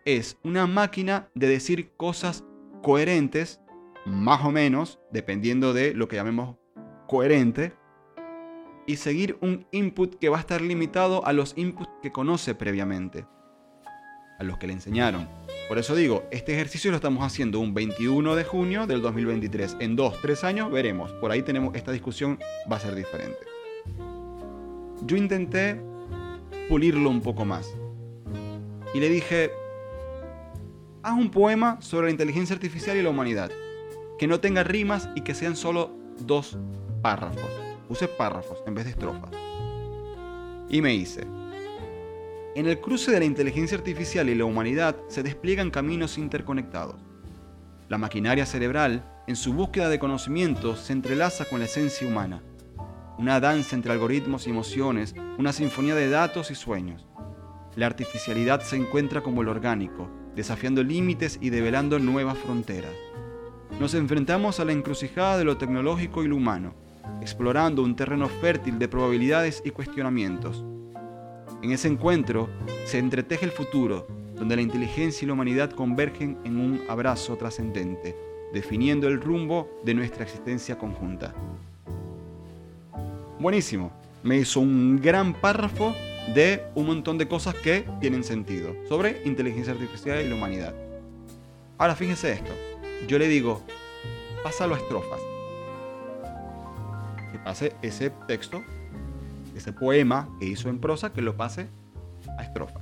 es 0.06 0.38
una 0.44 0.66
máquina 0.66 1.30
de 1.36 1.48
decir 1.48 1.92
cosas 1.98 2.44
coherentes, 2.84 3.62
más 4.06 4.46
o 4.46 4.52
menos, 4.52 5.00
dependiendo 5.12 5.74
de 5.74 5.94
lo 5.94 6.08
que 6.08 6.16
llamemos 6.16 6.59
coherente 7.10 7.74
y 8.86 8.96
seguir 8.96 9.38
un 9.42 9.66
input 9.72 10.16
que 10.20 10.30
va 10.30 10.38
a 10.38 10.40
estar 10.40 10.62
limitado 10.62 11.26
a 11.26 11.34
los 11.34 11.58
inputs 11.58 11.90
que 12.02 12.12
conoce 12.12 12.56
previamente, 12.56 13.26
a 14.40 14.44
los 14.44 14.58
que 14.58 14.68
le 14.68 14.74
enseñaron. 14.74 15.28
Por 15.68 15.78
eso 15.78 15.96
digo, 15.96 16.24
este 16.32 16.54
ejercicio 16.54 16.90
lo 16.92 16.98
estamos 16.98 17.24
haciendo 17.24 17.60
un 17.60 17.74
21 17.74 18.36
de 18.36 18.44
junio 18.44 18.88
del 18.88 19.02
2023. 19.02 19.78
En 19.80 19.96
2, 19.96 20.22
3 20.22 20.44
años 20.44 20.72
veremos. 20.72 21.12
Por 21.14 21.32
ahí 21.32 21.42
tenemos 21.42 21.76
esta 21.76 21.92
discusión, 21.92 22.40
va 22.72 22.78
a 22.78 22.80
ser 22.80 22.96
diferente. 22.96 23.40
Yo 25.06 25.18
intenté 25.18 25.80
pulirlo 26.68 27.10
un 27.10 27.22
poco 27.22 27.44
más. 27.46 27.76
Y 28.94 29.00
le 29.00 29.10
dije, 29.10 29.52
haz 31.04 31.14
un 31.14 31.30
poema 31.30 31.82
sobre 31.82 32.08
la 32.08 32.12
inteligencia 32.12 32.56
artificial 32.56 32.98
y 32.98 33.04
la 33.04 33.10
humanidad. 33.10 33.52
Que 34.18 34.28
no 34.28 34.40
tenga 34.40 34.64
rimas 34.64 35.10
y 35.16 35.22
que 35.22 35.36
sean 35.36 35.56
solo 35.56 35.92
dos 36.20 36.58
párrafos. 37.02 37.50
Puse 37.88 38.08
párrafos 38.08 38.62
en 38.68 38.76
vez 38.76 38.86
de 38.86 38.92
estrofas. 38.92 39.32
Y 40.70 40.82
me 40.82 40.94
hice. 40.94 41.26
En 42.56 42.68
el 42.68 42.80
cruce 42.80 43.12
de 43.12 43.20
la 43.20 43.26
inteligencia 43.26 43.78
artificial 43.78 44.30
y 44.30 44.36
la 44.36 44.46
humanidad 44.46 44.96
se 45.08 45.24
despliegan 45.24 45.72
caminos 45.72 46.18
interconectados. 46.18 46.98
La 47.88 47.98
maquinaria 47.98 48.46
cerebral, 48.46 49.04
en 49.28 49.36
su 49.36 49.54
búsqueda 49.54 49.90
de 49.90 50.00
conocimiento, 50.00 50.76
se 50.76 50.94
entrelaza 50.94 51.46
con 51.46 51.60
la 51.60 51.66
esencia 51.66 52.08
humana. 52.08 52.44
Una 53.18 53.40
danza 53.40 53.76
entre 53.76 53.92
algoritmos 53.92 54.46
y 54.46 54.52
emociones, 54.52 55.16
una 55.38 55.54
sinfonía 55.54 55.96
de 55.96 56.10
datos 56.10 56.52
y 56.52 56.56
sueños. 56.56 57.08
La 57.76 57.86
artificialidad 57.86 58.62
se 58.62 58.76
encuentra 58.76 59.22
como 59.22 59.42
el 59.42 59.48
orgánico, 59.48 60.10
desafiando 60.36 60.84
límites 60.84 61.38
y 61.42 61.50
develando 61.50 61.98
nuevas 62.00 62.38
fronteras. 62.38 62.94
Nos 63.80 63.94
enfrentamos 63.94 64.60
a 64.60 64.66
la 64.66 64.72
encrucijada 64.72 65.38
de 65.38 65.46
lo 65.46 65.58
tecnológico 65.58 66.24
y 66.24 66.28
lo 66.28 66.36
humano, 66.36 66.74
explorando 67.22 67.84
un 67.84 67.96
terreno 67.96 68.28
fértil 68.28 68.80
de 68.80 68.88
probabilidades 68.88 69.62
y 69.66 69.72
cuestionamientos. 69.72 70.64
En 71.62 71.72
ese 71.72 71.88
encuentro 71.88 72.50
se 72.86 73.00
entreteje 73.00 73.46
el 73.46 73.52
futuro, 73.52 74.08
donde 74.36 74.56
la 74.56 74.62
inteligencia 74.62 75.26
y 75.26 75.28
la 75.28 75.34
humanidad 75.34 75.72
convergen 75.72 76.38
en 76.46 76.58
un 76.58 76.82
abrazo 76.88 77.36
trascendente, 77.36 78.16
definiendo 78.54 79.08
el 79.08 79.22
rumbo 79.22 79.70
de 79.84 79.94
nuestra 79.94 80.24
existencia 80.24 80.78
conjunta. 80.78 81.34
Buenísimo. 83.40 83.92
Me 84.24 84.38
hizo 84.38 84.60
un 84.60 85.00
gran 85.02 85.34
párrafo 85.34 85.94
de 86.34 86.64
un 86.76 86.88
montón 86.88 87.18
de 87.18 87.28
cosas 87.28 87.56
que 87.56 87.86
tienen 88.00 88.24
sentido 88.24 88.76
sobre 88.88 89.22
inteligencia 89.26 89.74
artificial 89.74 90.24
y 90.24 90.30
la 90.30 90.36
humanidad. 90.36 90.74
Ahora 91.78 91.96
fíjense 91.96 92.32
esto. 92.32 92.52
Yo 93.08 93.18
le 93.18 93.28
digo, 93.28 93.62
pásalo 94.44 94.76
a 94.76 94.78
estrofas. 94.78 95.22
Que 97.32 97.40
pase 97.40 97.74
ese 97.82 98.10
texto, 98.28 98.64
ese 99.56 99.74
poema 99.74 100.30
que 100.40 100.48
hizo 100.48 100.70
en 100.70 100.80
prosa, 100.80 101.12
que 101.14 101.22
lo 101.22 101.36
pase 101.36 101.68
a 102.38 102.44
estrofa. 102.44 102.82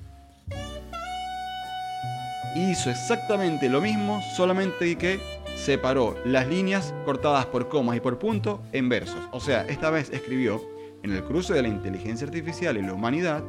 Hizo 2.56 2.90
exactamente 2.90 3.70
lo 3.70 3.82
mismo, 3.82 4.22
solamente 4.36 4.98
que 4.98 5.20
separó 5.56 6.16
las 6.26 6.48
líneas 6.48 6.94
cortadas 7.06 7.46
por 7.46 7.68
comas 7.68 7.98
y 7.98 8.00
por 8.00 8.20
punto 8.20 8.64
en 8.72 8.90
versos. 8.90 9.20
O 9.32 9.40
sea, 9.40 9.62
esta 9.68 9.90
vez 9.90 10.10
escribió, 10.12 10.62
en 11.04 11.12
el 11.12 11.24
cruce 11.24 11.54
de 11.54 11.62
la 11.62 11.68
inteligencia 11.68 12.26
artificial 12.26 12.78
y 12.78 12.82
la 12.82 12.94
humanidad, 12.94 13.44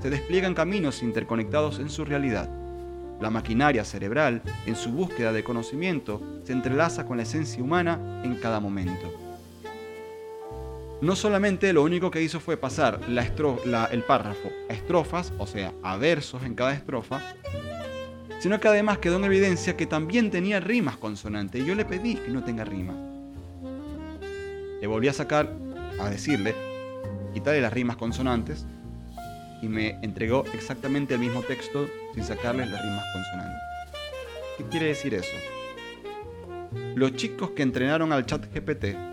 se 0.00 0.10
despliegan 0.10 0.54
caminos 0.54 1.02
interconectados 1.02 1.78
en 1.78 1.88
su 1.88 2.04
realidad. 2.04 2.48
La 3.20 3.30
maquinaria 3.30 3.84
cerebral, 3.84 4.42
en 4.66 4.74
su 4.74 4.90
búsqueda 4.90 5.32
de 5.32 5.44
conocimiento, 5.44 6.20
se 6.44 6.52
entrelaza 6.52 7.06
con 7.06 7.16
la 7.16 7.22
esencia 7.22 7.62
humana 7.62 8.22
en 8.24 8.34
cada 8.36 8.58
momento. 8.58 9.21
No 11.02 11.16
solamente 11.16 11.72
lo 11.72 11.82
único 11.82 12.12
que 12.12 12.22
hizo 12.22 12.38
fue 12.38 12.56
pasar 12.56 13.00
el 13.08 14.02
párrafo 14.04 14.52
a 14.70 14.72
estrofas, 14.72 15.32
o 15.36 15.48
sea, 15.48 15.72
a 15.82 15.96
versos 15.96 16.44
en 16.44 16.54
cada 16.54 16.72
estrofa, 16.74 17.20
sino 18.38 18.60
que 18.60 18.68
además 18.68 18.98
quedó 18.98 19.16
en 19.16 19.24
evidencia 19.24 19.76
que 19.76 19.86
también 19.86 20.30
tenía 20.30 20.60
rimas 20.60 20.96
consonantes 20.96 21.60
y 21.60 21.66
yo 21.66 21.74
le 21.74 21.84
pedí 21.84 22.14
que 22.14 22.28
no 22.28 22.44
tenga 22.44 22.64
rima. 22.64 22.94
Le 24.80 24.86
volví 24.86 25.08
a 25.08 25.12
sacar, 25.12 25.52
a 25.98 26.08
decirle, 26.08 26.54
quitarle 27.34 27.60
las 27.60 27.72
rimas 27.72 27.96
consonantes 27.96 28.64
y 29.60 29.66
me 29.66 29.98
entregó 30.02 30.44
exactamente 30.54 31.14
el 31.14 31.20
mismo 31.20 31.42
texto 31.42 31.88
sin 32.14 32.22
sacarle 32.22 32.64
las 32.64 32.80
rimas 32.80 33.04
consonantes. 33.12 33.60
¿Qué 34.56 34.64
quiere 34.66 34.86
decir 34.86 35.14
eso? 35.14 35.36
Los 36.94 37.16
chicos 37.16 37.50
que 37.50 37.64
entrenaron 37.64 38.12
al 38.12 38.24
chat 38.24 38.46
GPT 38.54 39.11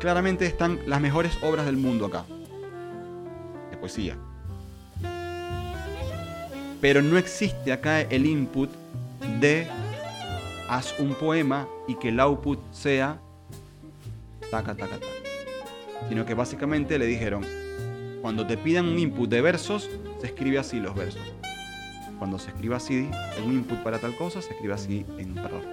claramente 0.00 0.46
están 0.46 0.80
las 0.86 1.00
mejores 1.00 1.38
obras 1.42 1.66
del 1.66 1.76
mundo 1.76 2.06
acá. 2.06 2.24
De 3.70 3.76
poesía, 3.76 4.16
pero 6.80 7.02
no 7.02 7.18
existe 7.18 7.72
acá 7.72 8.00
el 8.00 8.26
input 8.26 8.70
de 9.38 9.68
haz 10.68 10.98
un 10.98 11.14
poema 11.14 11.68
y 11.86 11.94
que 11.94 12.08
el 12.08 12.18
output 12.18 12.58
sea 12.72 13.20
taca, 14.50 14.74
taca, 14.74 14.98
taca. 14.98 15.06
Sino 16.08 16.24
que 16.24 16.34
básicamente 16.34 16.98
le 16.98 17.06
dijeron, 17.06 17.44
cuando 18.22 18.46
te 18.46 18.56
pidan 18.56 18.86
un 18.86 18.98
input 18.98 19.28
de 19.28 19.42
versos, 19.42 19.90
se 20.20 20.26
escribe 20.26 20.58
así 20.58 20.80
los 20.80 20.94
versos. 20.94 21.22
Cuando 22.18 22.38
se 22.38 22.48
escribe 22.48 22.74
así, 22.74 23.08
un 23.44 23.52
input 23.52 23.78
para 23.82 23.98
tal 23.98 24.16
cosa, 24.16 24.40
se 24.40 24.50
escribe 24.50 24.74
así 24.74 25.04
en 25.18 25.32
un 25.32 25.34
párrafo. 25.36 25.68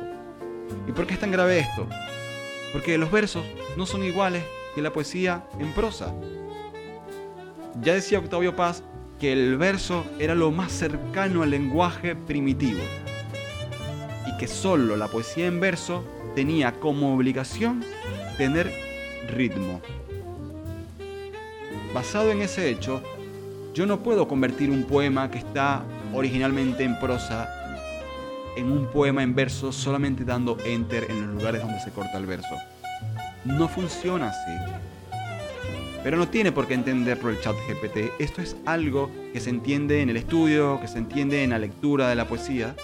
¿Y 0.87 0.91
por 0.91 1.07
qué 1.07 1.13
es 1.13 1.19
tan 1.19 1.31
grave 1.31 1.59
esto? 1.59 1.87
Porque 2.77 2.99
los 2.99 3.09
versos 3.09 3.43
no 3.75 3.87
son 3.87 4.03
iguales 4.03 4.43
que 4.75 4.83
la 4.83 4.93
poesía 4.93 5.43
en 5.57 5.73
prosa. 5.73 6.13
Ya 7.81 7.95
decía 7.95 8.19
Octavio 8.19 8.55
Paz 8.55 8.83
que 9.19 9.33
el 9.33 9.57
verso 9.57 10.05
era 10.19 10.35
lo 10.35 10.51
más 10.51 10.73
cercano 10.73 11.41
al 11.41 11.49
lenguaje 11.49 12.15
primitivo 12.15 12.81
y 14.27 14.37
que 14.37 14.47
solo 14.47 14.95
la 14.95 15.07
poesía 15.07 15.47
en 15.47 15.59
verso 15.59 16.03
tenía 16.35 16.71
como 16.73 17.15
obligación 17.15 17.83
tener 18.37 18.71
ritmo. 19.27 19.81
Basado 21.95 22.29
en 22.29 22.43
ese 22.43 22.69
hecho, 22.69 23.01
yo 23.73 23.87
no 23.87 24.03
puedo 24.03 24.27
convertir 24.27 24.69
un 24.69 24.83
poema 24.83 25.31
que 25.31 25.39
está 25.39 25.83
originalmente 26.13 26.83
en 26.83 26.99
prosa 26.99 27.56
en 28.57 28.71
un 28.71 28.87
poema 28.87 29.23
en 29.23 29.35
verso 29.35 29.71
solamente 29.71 30.25
dando 30.25 30.57
enter 30.65 31.05
en 31.09 31.27
los 31.27 31.35
lugares 31.35 31.61
donde 31.61 31.79
se 31.79 31.91
corta 31.91 32.17
el 32.17 32.25
verso. 32.25 32.55
No 33.45 33.67
funciona 33.67 34.29
así. 34.29 34.73
Pero 36.03 36.17
no 36.17 36.27
tiene 36.27 36.51
por 36.51 36.67
qué 36.67 36.73
entenderlo 36.73 37.29
el 37.29 37.39
chat 37.39 37.55
GPT. 37.67 38.11
Esto 38.19 38.41
es 38.41 38.55
algo 38.65 39.11
que 39.33 39.39
se 39.39 39.49
entiende 39.49 40.01
en 40.01 40.09
el 40.09 40.17
estudio, 40.17 40.79
que 40.81 40.87
se 40.87 40.97
entiende 40.97 41.43
en 41.43 41.51
la 41.51 41.59
lectura 41.59 42.09
de 42.09 42.15
la 42.15 42.27
poesía. 42.27 42.75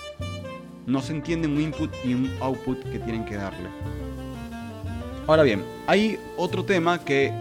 No 0.85 1.01
se 1.01 1.13
entiende 1.13 1.47
un 1.47 1.59
input 1.59 1.91
y 2.03 2.13
un 2.13 2.29
output 2.41 2.83
que 2.83 2.99
tienen 2.99 3.25
que 3.25 3.35
darle. 3.35 3.69
Ahora 5.25 5.43
bien, 5.43 5.63
hay 5.87 6.19
otro 6.37 6.65
tema 6.65 6.99
que, 6.99 7.31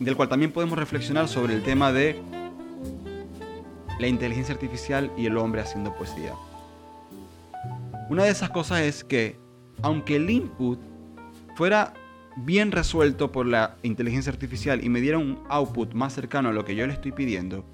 del 0.00 0.16
cual 0.16 0.28
también 0.28 0.50
podemos 0.50 0.78
reflexionar 0.78 1.28
sobre 1.28 1.54
el 1.54 1.62
tema 1.62 1.92
de 1.92 2.20
la 3.98 4.06
inteligencia 4.06 4.54
artificial 4.54 5.10
y 5.16 5.26
el 5.26 5.36
hombre 5.36 5.60
haciendo 5.60 5.94
poesía. 5.94 6.32
Una 8.08 8.24
de 8.24 8.30
esas 8.30 8.50
cosas 8.50 8.80
es 8.80 9.04
que, 9.04 9.36
aunque 9.82 10.16
el 10.16 10.30
input 10.30 10.80
fuera 11.56 11.92
bien 12.36 12.72
resuelto 12.72 13.32
por 13.32 13.46
la 13.46 13.76
inteligencia 13.82 14.32
artificial 14.32 14.82
y 14.82 14.88
me 14.88 15.00
diera 15.00 15.18
un 15.18 15.40
output 15.48 15.92
más 15.92 16.14
cercano 16.14 16.48
a 16.48 16.52
lo 16.52 16.64
que 16.64 16.74
yo 16.74 16.86
le 16.86 16.94
estoy 16.94 17.12
pidiendo, 17.12 17.64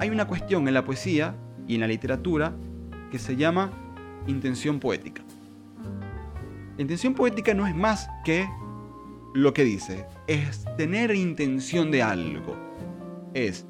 hay 0.00 0.10
una 0.10 0.26
cuestión 0.26 0.66
en 0.66 0.74
la 0.74 0.84
poesía 0.84 1.36
y 1.68 1.74
en 1.74 1.82
la 1.82 1.86
literatura 1.86 2.52
que 3.10 3.18
se 3.18 3.36
llama 3.36 3.70
intención 4.26 4.80
poética. 4.80 5.22
La 6.76 6.82
intención 6.82 7.14
poética 7.14 7.54
no 7.54 7.66
es 7.66 7.76
más 7.76 8.08
que 8.24 8.48
lo 9.34 9.54
que 9.54 9.64
dice, 9.64 10.06
es 10.26 10.64
tener 10.76 11.14
intención 11.14 11.90
de 11.90 12.02
algo. 12.02 12.56
Es, 13.34 13.66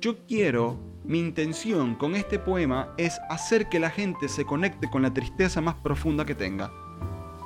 yo 0.00 0.18
quiero, 0.26 0.78
mi 1.04 1.18
intención 1.18 1.94
con 1.94 2.14
este 2.14 2.38
poema 2.38 2.94
es 2.96 3.18
hacer 3.30 3.68
que 3.68 3.80
la 3.80 3.90
gente 3.90 4.28
se 4.28 4.44
conecte 4.44 4.88
con 4.90 5.02
la 5.02 5.12
tristeza 5.12 5.60
más 5.60 5.74
profunda 5.76 6.24
que 6.24 6.34
tenga 6.34 6.70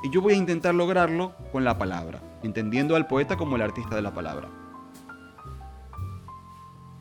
y 0.05 0.11
yo 0.11 0.21
voy 0.21 0.35
a 0.35 0.37
intentar 0.37 0.75
lograrlo 0.75 1.35
con 1.51 1.65
la 1.65 1.79
palabra, 1.79 2.21
entendiendo 2.43 2.95
al 2.95 3.07
poeta 3.07 3.39
como 3.39 3.57
el 3.57 3.63
artista 3.63 3.97
de 3.97 4.03
la 4.03 4.13
palabra. 4.13 4.51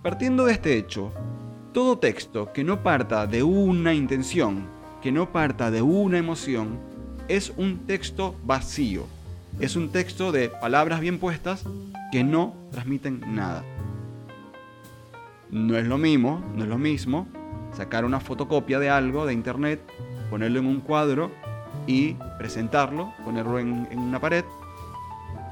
Partiendo 0.02 0.46
de 0.46 0.54
este 0.54 0.78
hecho, 0.78 1.12
todo 1.74 1.98
texto 1.98 2.54
que 2.54 2.64
no 2.64 2.82
parta 2.82 3.28
de 3.28 3.44
una 3.44 3.94
intención, 3.94 4.68
que 5.02 5.12
no 5.12 5.34
parta 5.34 5.70
de 5.70 5.82
una 5.82 6.18
emoción, 6.18 6.80
es 7.28 7.52
un 7.58 7.80
texto 7.80 8.36
vacío. 8.46 9.06
Es 9.60 9.76
un 9.76 9.90
texto 9.90 10.32
de 10.32 10.50
palabras 10.50 11.02
bien 11.02 11.20
puestas 11.20 11.66
que 12.12 12.24
no 12.24 12.56
transmiten 12.72 13.22
nada. 13.36 13.64
No 15.54 15.78
es 15.78 15.86
lo 15.86 16.00
mismo, 16.00 16.44
no 16.56 16.64
es 16.64 16.70
lo 16.70 16.80
mismo 16.80 17.28
sacar 17.74 18.06
una 18.06 18.20
fotocopia 18.20 18.80
de 18.80 18.90
algo 18.90 19.28
de 19.28 19.34
internet, 19.34 19.82
ponerlo 20.32 20.58
en 20.58 20.66
un 20.66 20.80
cuadro 20.80 21.30
y 21.86 22.16
presentarlo, 22.40 23.14
ponerlo 23.24 23.60
en, 23.60 23.88
una 23.96 24.20
pared, 24.20 24.44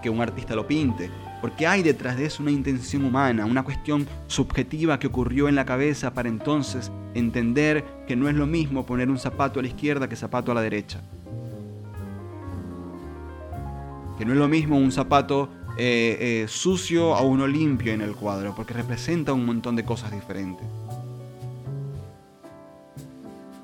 que 0.02 0.10
un 0.10 0.20
artista 0.20 0.56
lo 0.56 0.66
pinte. 0.66 1.12
Porque 1.40 1.68
hay 1.68 1.84
detrás 1.84 2.18
de 2.18 2.26
eso 2.26 2.42
una 2.42 2.52
intención 2.52 3.06
humana, 3.06 3.46
una 3.46 3.62
cuestión 3.62 4.08
subjetiva 4.26 4.98
que 4.98 5.06
ocurrió 5.06 5.48
en 5.48 5.54
la 5.54 5.66
cabeza 5.66 6.16
para 6.16 6.30
entonces 6.30 6.92
entender 7.14 7.86
que 8.08 8.16
no 8.16 8.28
es 8.28 8.34
lo 8.34 8.48
mismo 8.48 8.88
poner 8.88 9.08
un 9.08 9.20
zapato 9.20 9.60
a 9.60 9.62
la 9.62 9.70
izquierda 9.70 10.10
que 10.10 10.16
zapato 10.16 10.52
a 10.52 10.56
la 10.56 10.62
derecha. 10.62 11.00
Que 14.18 14.26
no 14.26 14.34
es 14.34 14.40
lo 14.40 14.48
mismo 14.48 14.78
un 14.78 14.92
zapato 14.92 15.50
eh, 15.78 16.44
eh, 16.44 16.48
sucio 16.48 17.16
a 17.16 17.22
uno 17.22 17.48
limpio 17.48 17.94
en 17.94 18.02
el 18.02 18.16
cuadro, 18.16 18.54
porque 18.56 18.74
representa 18.74 19.34
un 19.34 19.46
montón 19.46 19.76
de 19.76 19.86
cosas 19.86 20.12
diferentes. 20.12 20.66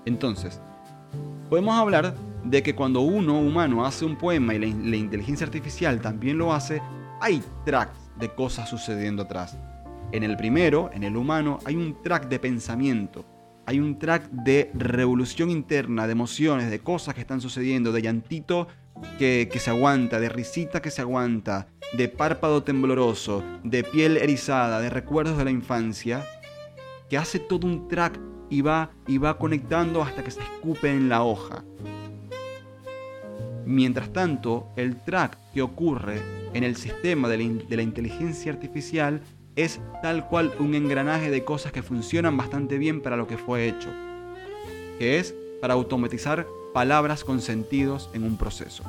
Entonces, 0.06 0.62
podemos 1.50 1.76
hablar 1.76 2.16
de 2.46 2.64
que 2.64 2.76
cuando 2.76 3.02
uno 3.02 3.40
humano 3.40 3.86
hace 3.86 4.06
un 4.06 4.16
poema 4.16 4.54
y 4.54 4.60
la, 4.60 4.96
inteligencia 4.96 5.46
artificial 5.46 6.00
también 6.00 6.38
lo 6.38 6.54
hace, 6.54 6.82
hay 7.20 7.44
tracks 7.66 7.98
de 8.18 8.34
cosas 8.34 8.70
sucediendo 8.70 9.24
atrás. 9.24 9.58
En 10.14 10.24
el 10.24 10.38
primero, 10.38 10.90
en 10.94 11.04
el 11.04 11.18
humano, 11.18 11.60
hay 11.66 11.76
un 11.76 12.02
track 12.02 12.30
de 12.30 12.40
pensamiento, 12.40 13.26
hay 13.66 13.82
un 13.82 14.00
track 14.00 14.30
de 14.30 14.72
revolución 14.74 15.50
interna, 15.50 16.08
de 16.08 16.14
emociones, 16.14 16.72
de 16.72 16.80
cosas 16.80 17.14
que 17.14 17.22
están 17.22 17.42
sucediendo, 17.42 17.92
de 17.92 18.02
llantito 18.02 18.70
que, 19.20 19.50
que, 19.52 19.60
se 19.60 19.72
aguanta, 19.72 20.22
de 20.22 20.30
risita 20.30 20.82
que 20.82 20.90
se 20.90 21.02
aguanta, 21.02 21.68
de 21.94 22.10
párpado 22.10 22.64
tembloroso, 22.64 23.44
de 23.64 23.84
piel 23.84 24.18
erizada, 24.18 24.80
de 24.82 24.90
recuerdos 24.90 25.38
de 25.38 25.46
la 25.46 25.52
infancia, 25.52 26.26
que 27.10 27.18
hace 27.18 27.40
todo 27.40 27.66
un 27.68 27.88
track 27.88 28.20
y 28.50 28.62
va, 28.62 28.92
y 29.08 29.18
va 29.18 29.38
conectando 29.38 30.02
hasta 30.02 30.24
que 30.24 30.32
se 30.32 30.42
escupe 30.42 30.90
en 30.90 31.10
la 31.10 31.24
hoja. 31.24 31.64
Mientras 33.66 34.14
tanto, 34.14 34.70
el 34.76 34.96
track 35.04 35.38
que 35.54 35.62
ocurre 35.62 36.22
en 36.54 36.64
el 36.64 36.76
sistema 36.76 37.28
de 37.28 37.38
la, 37.70 37.82
inteligencia 37.82 38.52
artificial 38.52 39.22
es 39.56 39.82
tal 40.02 40.28
cual 40.28 40.54
un 40.60 40.76
engranaje 40.76 41.30
de 41.30 41.44
cosas 41.44 41.72
que 41.72 41.84
funcionan 41.84 42.38
bastante 42.38 42.78
bien 42.78 43.02
para 43.02 43.18
lo 43.18 43.28
que 43.28 43.38
fue 43.38 43.68
hecho, 43.68 43.90
que 45.00 45.20
es 45.20 45.36
para 45.60 45.74
automatizar 45.74 46.48
palabras 46.74 47.24
con 47.24 47.42
sentidos 47.42 48.10
en 48.14 48.24
un 48.24 48.38
proceso. 48.38 48.84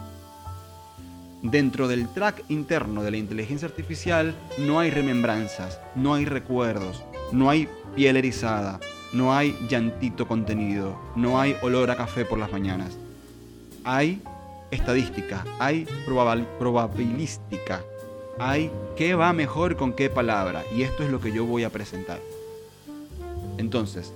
Dentro 1.43 1.87
del 1.87 2.09
track 2.09 2.45
interno 2.49 3.05
de 3.05 3.13
la 3.13 3.17
inteligencia 3.17 3.69
artificial 3.69 4.35
no 4.59 4.81
hay 4.81 4.91
remembranzas, 4.91 5.79
no 5.95 6.15
hay 6.15 6.25
recuerdos, 6.25 7.05
no 7.31 7.49
hay 7.49 7.69
piel 7.95 8.17
erizada, 8.17 8.81
no 9.13 9.33
hay 9.33 9.57
llantito 9.69 10.27
contenido, 10.27 10.99
no 11.15 11.41
hay 11.41 11.55
olor 11.63 11.93
a 11.93 11.97
café 11.97 12.25
por 12.25 12.41
las 12.41 12.51
mañanas. 12.51 12.99
Hay 13.85 14.21
estadística, 14.73 15.45
hay 15.61 15.87
probabilística, 16.59 17.83
hay 18.41 18.71
qué 18.97 19.15
va 19.15 19.33
mejor 19.33 19.77
con 19.77 19.93
qué 19.93 20.11
palabra, 20.11 20.65
y 20.77 20.83
esto 20.83 21.05
es 21.05 21.11
lo 21.11 21.21
que 21.21 21.33
yo 21.33 21.45
voy 21.45 21.63
a 21.63 21.71
presentar. 21.71 22.21
Entonces, 23.59 24.13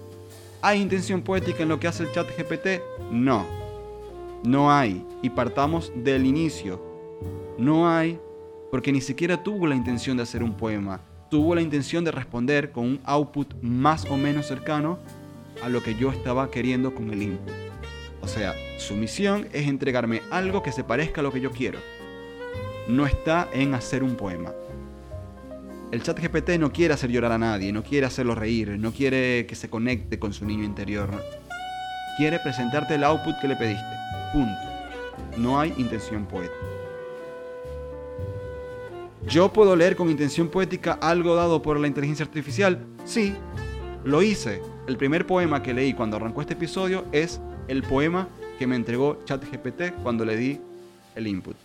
¿hay 0.61 0.81
intención 0.81 1.23
poética 1.23 1.63
en 1.63 1.69
lo 1.69 1.79
que 1.79 1.87
hace 1.87 2.03
el 2.03 2.13
chat 2.13 2.27
GPT? 2.37 2.83
No, 3.13 3.47
no 4.43 4.73
hay, 4.73 5.07
y 5.23 5.31
partamos 5.31 5.93
del 5.95 6.27
inicio. 6.27 6.92
No 7.59 7.91
hay 7.91 8.19
porque 8.71 8.91
ni 8.91 9.03
siquiera 9.03 9.43
tuvo 9.43 9.67
la 9.67 9.75
intención 9.75 10.17
de 10.17 10.23
hacer 10.23 10.43
un 10.43 10.57
poema, 10.57 11.03
tuvo 11.31 11.55
la 11.55 11.61
intención 11.61 12.05
de 12.05 12.11
responder 12.11 12.73
con 12.73 12.85
un 12.85 13.01
output 13.05 13.55
más 13.61 14.07
o 14.07 14.17
menos 14.17 14.47
cercano 14.47 14.99
a 15.62 15.69
lo 15.69 15.83
que 15.83 15.95
yo 15.95 16.11
estaba 16.11 16.51
queriendo 16.51 16.95
con 16.95 17.11
el 17.11 17.23
input. 17.23 17.53
O 18.23 18.29
sea, 18.29 18.55
su 18.79 18.95
misión 18.95 19.47
es 19.53 19.69
entregarme 19.69 20.23
algo 20.31 20.62
que 20.62 20.73
se 20.73 20.85
parezca 20.85 21.21
a 21.21 21.25
lo 21.25 21.33
que 21.33 21.41
yo 21.41 21.51
quiero. 21.51 21.81
No 22.88 23.07
está 23.07 23.49
en 23.53 23.75
hacer 23.75 24.03
un 24.03 24.17
poema. 24.17 24.53
El 25.91 26.03
chat 26.03 26.19
GPT 26.19 26.59
no 26.59 26.73
quiere 26.73 26.95
hacer 26.95 27.11
llorar 27.11 27.33
a 27.33 27.38
nadie, 27.38 27.73
no 27.73 27.83
quiere 27.83 28.07
hacerlo 28.07 28.35
reír, 28.35 28.79
no 28.79 28.93
quiere 28.93 29.45
que 29.45 29.55
se 29.55 29.69
conecte 29.69 30.19
con 30.19 30.33
su 30.33 30.47
niño 30.47 30.65
interior. 30.65 31.11
Quiere 32.17 32.38
presentarte 32.38 32.95
el 32.95 33.05
output 33.05 33.35
que 33.41 33.49
le 33.49 33.57
pediste. 33.57 33.85
Punto. 34.33 34.59
No 35.37 35.61
hay 35.61 35.75
intención 35.77 36.25
poética. 36.25 36.82
¿Yo 39.29 39.53
puedo 39.53 39.77
leer 39.77 39.95
con 39.95 40.11
intención 40.11 40.49
poética 40.49 40.95
algo 40.95 41.37
dado 41.37 41.63
por 41.63 41.79
la 41.79 41.87
inteligencia 41.87 42.25
artificial? 42.25 42.85
Sí, 43.05 43.35
lo 44.05 44.21
hice. 44.21 44.61
El 44.89 44.97
primer 44.97 45.27
poema 45.27 45.63
que 45.63 45.73
leí 45.73 45.95
cuando 45.95 46.17
arrancó 46.17 46.41
este 46.41 46.55
episodio 46.55 47.05
es 47.13 47.41
el 47.69 47.85
poema 47.85 48.29
que 48.59 48.67
me 48.67 48.75
entregó 48.75 49.19
ChatGPT 49.25 50.03
cuando 50.03 50.25
le 50.25 50.37
di 50.37 50.61
el 51.15 51.29
input. 51.29 51.57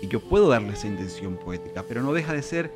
Y 0.00 0.08
yo 0.08 0.20
puedo 0.20 0.48
darle 0.48 0.74
esa 0.74 0.86
intención 0.86 1.36
poética, 1.36 1.84
pero 1.86 2.00
no 2.00 2.12
deja 2.12 2.32
de 2.32 2.42
ser 2.42 2.72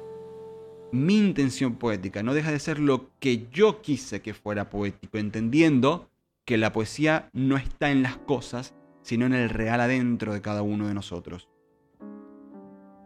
mi 0.91 1.19
intención 1.19 1.77
poética, 1.77 2.25
no 2.25 2.35
deja 2.35 2.51
de 2.51 2.59
ser 2.59 2.81
lo 2.81 3.11
que 3.21 3.47
yo 3.53 3.83
quise 3.83 4.21
que 4.21 4.35
fuera 4.35 4.69
poético, 4.69 5.19
entendiendo 5.19 6.09
que 6.45 6.57
la 6.57 6.73
poesía 6.73 7.31
no 7.33 7.57
está 7.57 7.91
en 7.91 8.03
las 8.03 8.17
cosas, 8.17 8.75
sino 9.03 9.27
en 9.27 9.35
el 9.35 9.49
real 9.49 9.81
adentro 9.81 10.35
de 10.35 10.43
cada 10.43 10.63
uno 10.63 10.89
de 10.89 10.95
nosotros. 10.95 11.49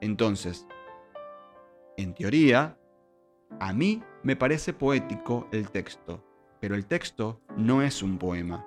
Entonces, 0.00 0.66
en 1.96 2.14
teoría, 2.14 2.78
a 3.58 3.72
mí 3.72 4.02
me 4.22 4.36
parece 4.36 4.72
poético 4.72 5.48
el 5.52 5.70
texto, 5.70 6.24
pero 6.60 6.74
el 6.74 6.86
texto 6.86 7.40
no 7.56 7.82
es 7.82 8.02
un 8.02 8.18
poema. 8.18 8.66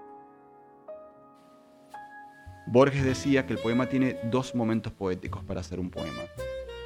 Borges 2.67 3.04
decía 3.04 3.46
que 3.46 3.54
el 3.54 3.60
poema 3.60 3.88
tiene 3.88 4.19
dos 4.32 4.56
momentos 4.56 4.93
poéticos 4.93 5.43
para 5.43 5.60
hacer 5.60 5.80
un 5.80 5.89
poema. 5.89 6.22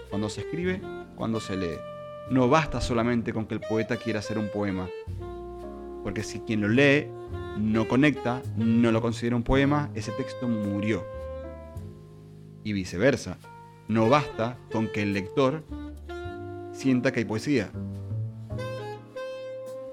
Cuando 0.10 0.30
se 0.30 0.42
escribe, 0.42 0.82
cuando 1.16 1.40
se 1.40 1.56
lee. 1.56 1.78
No 2.32 2.50
basta 2.50 2.82
solamente 2.82 3.32
con 3.32 3.46
que 3.46 3.56
el 3.56 3.62
poeta 3.62 3.98
quiera 3.98 4.20
hacer 4.20 4.38
un 4.38 4.50
poema. 4.50 4.90
Porque 6.04 6.24
si 6.24 6.40
quien 6.40 6.62
lo 6.62 6.70
lee 6.70 7.10
no 7.58 7.88
conecta, 7.88 8.42
no 8.56 8.92
lo 8.92 9.02
considera 9.02 9.36
un 9.36 9.44
poema, 9.44 9.92
ese 9.94 10.12
texto 10.14 10.48
murió. 10.48 11.06
Y 12.64 12.74
viceversa. 12.74 13.38
No 13.88 14.10
basta 14.10 14.58
con 14.72 14.90
que 14.90 15.02
el 15.02 15.14
lector 15.14 15.64
sienta 16.74 17.14
que 17.14 17.20
hay 17.20 17.26
poesía. 17.26 17.72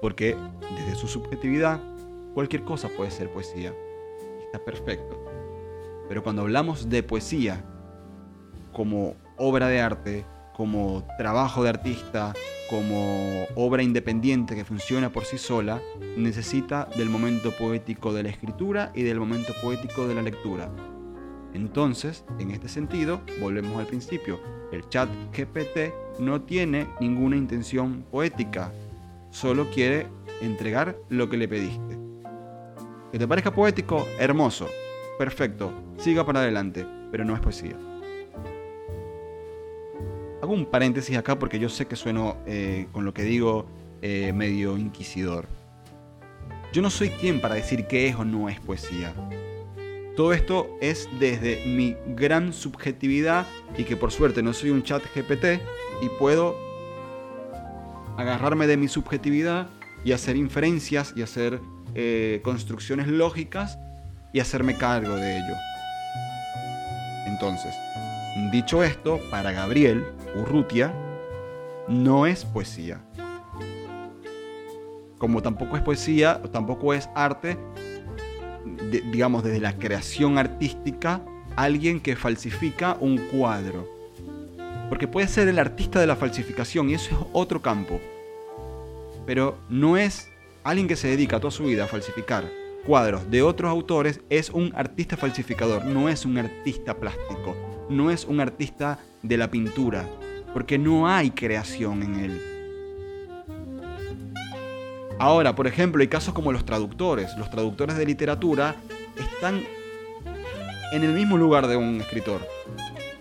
Porque 0.01 0.35
desde 0.75 0.95
su 0.95 1.07
subjetividad, 1.07 1.79
cualquier 2.33 2.63
cosa 2.63 2.89
puede 2.89 3.09
ser 3.09 3.31
poesía. 3.31 3.73
Está 4.43 4.59
perfecto. 4.59 5.17
Pero 6.09 6.23
cuando 6.23 6.41
hablamos 6.41 6.89
de 6.89 7.03
poesía 7.03 7.63
como 8.73 9.15
obra 9.37 9.69
de 9.69 9.79
arte, 9.79 10.25
como 10.55 11.07
trabajo 11.17 11.63
de 11.63 11.69
artista, 11.69 12.33
como 12.69 13.45
obra 13.55 13.81
independiente 13.81 14.55
que 14.55 14.65
funciona 14.65 15.09
por 15.09 15.23
sí 15.23 15.37
sola, 15.37 15.81
necesita 16.17 16.89
del 16.97 17.09
momento 17.09 17.51
poético 17.51 18.13
de 18.13 18.23
la 18.23 18.29
escritura 18.29 18.91
y 18.93 19.03
del 19.03 19.19
momento 19.19 19.53
poético 19.61 20.05
de 20.07 20.15
la 20.15 20.21
lectura. 20.21 20.69
Entonces, 21.55 22.25
en 22.37 22.51
este 22.51 22.67
sentido, 22.67 23.21
volvemos 23.39 23.79
al 23.79 23.87
principio, 23.87 24.41
el 24.73 24.87
chat 24.89 25.09
GPT 25.31 26.19
no 26.19 26.41
tiene 26.41 26.85
ninguna 26.99 27.37
intención 27.37 28.03
poética, 28.11 28.73
solo 29.29 29.69
quiere 29.71 30.07
entregar 30.41 30.97
lo 31.07 31.29
que 31.29 31.37
le 31.37 31.47
pediste. 31.47 31.97
¿Que 33.09 33.17
te 33.17 33.25
parezca 33.25 33.53
poético? 33.53 34.05
Hermoso, 34.19 34.67
perfecto, 35.17 35.71
siga 35.97 36.25
para 36.25 36.41
adelante, 36.41 36.85
pero 37.09 37.23
no 37.23 37.33
es 37.33 37.39
poesía. 37.39 37.77
Hago 40.41 40.53
un 40.53 40.65
paréntesis 40.65 41.17
acá 41.17 41.39
porque 41.39 41.57
yo 41.57 41.69
sé 41.69 41.85
que 41.85 41.95
sueno 41.95 42.35
eh, 42.45 42.87
con 42.91 43.05
lo 43.05 43.13
que 43.13 43.23
digo 43.23 43.65
eh, 44.01 44.33
medio 44.33 44.77
inquisidor. 44.77 45.47
Yo 46.73 46.81
no 46.81 46.89
soy 46.89 47.11
quien 47.11 47.39
para 47.39 47.55
decir 47.55 47.87
qué 47.87 48.09
es 48.09 48.15
o 48.17 48.25
no 48.25 48.49
es 48.49 48.59
poesía. 48.59 49.13
Todo 50.15 50.31
esto 50.31 50.77
es 50.79 51.09
desde 51.19 51.65
mi 51.65 51.97
gran 52.15 52.53
subjetividad 52.53 53.45
y 53.77 53.83
que 53.83 53.97
por 53.97 54.13
suerte 54.13 54.41
no 54.41 54.53
soy 54.53 54.69
un 54.69 54.81
chat 54.81 55.03
GPT 55.13 55.61
y 56.01 56.09
puedo 56.17 56.55
agarrarme 58.17 58.65
de 58.65 58.77
mi 58.77 58.87
subjetividad 58.87 59.67
y 60.05 60.13
hacer 60.13 60.37
inferencias 60.37 61.13
y 61.17 61.21
hacer 61.21 61.59
eh, 61.95 62.39
construcciones 62.43 63.07
lógicas 63.07 63.77
y 64.31 64.39
hacerme 64.39 64.77
cargo 64.77 65.17
de 65.17 65.37
ello. 65.37 65.55
Entonces, 67.27 67.75
dicho 68.53 68.85
esto, 68.85 69.19
para 69.29 69.51
Gabriel 69.51 70.05
Urrutia, 70.35 70.93
no 71.89 72.25
es 72.25 72.45
poesía. 72.45 73.01
Como 75.17 75.41
tampoco 75.41 75.75
es 75.75 75.83
poesía, 75.83 76.41
tampoco 76.53 76.93
es 76.93 77.09
arte, 77.15 77.57
digamos, 79.01 79.43
desde 79.43 79.59
la 79.59 79.77
creación 79.77 80.37
artística, 80.37 81.21
alguien 81.55 81.99
que 81.99 82.15
falsifica 82.15 82.97
un 82.99 83.17
cuadro. 83.17 83.87
Porque 84.89 85.07
puede 85.07 85.27
ser 85.27 85.47
el 85.47 85.59
artista 85.59 85.99
de 85.99 86.07
la 86.07 86.15
falsificación 86.15 86.89
y 86.89 86.93
eso 86.93 87.15
es 87.15 87.27
otro 87.33 87.61
campo. 87.61 87.99
Pero 89.25 89.57
no 89.69 89.97
es 89.97 90.29
alguien 90.63 90.87
que 90.87 90.95
se 90.95 91.07
dedica 91.07 91.39
toda 91.39 91.51
su 91.51 91.63
vida 91.63 91.85
a 91.85 91.87
falsificar 91.87 92.45
cuadros 92.85 93.29
de 93.29 93.41
otros 93.41 93.69
autores, 93.69 94.21
es 94.29 94.49
un 94.49 94.71
artista 94.75 95.17
falsificador, 95.17 95.85
no 95.85 96.07
es 96.07 96.25
un 96.25 96.37
artista 96.37 96.95
plástico, 96.95 97.55
no 97.89 98.11
es 98.11 98.25
un 98.25 98.39
artista 98.39 98.99
de 99.23 99.37
la 99.37 99.49
pintura, 99.49 100.07
porque 100.53 100.77
no 100.77 101.07
hay 101.07 101.31
creación 101.31 102.03
en 102.03 102.15
él. 102.15 102.54
Ahora, 105.17 105.55
por 105.55 105.65
ejemplo, 105.67 106.01
hay 106.01 106.07
casos 106.07 106.33
como 106.33 106.51
los 106.51 106.65
traductores. 106.65 107.35
Los 107.37 107.49
traductores 107.49 107.97
de 107.97 108.05
literatura 108.05 108.75
están 109.17 109.63
en 110.91 111.03
el 111.03 111.13
mismo 111.13 111.37
lugar 111.37 111.67
de 111.67 111.77
un 111.77 112.01
escritor. 112.01 112.41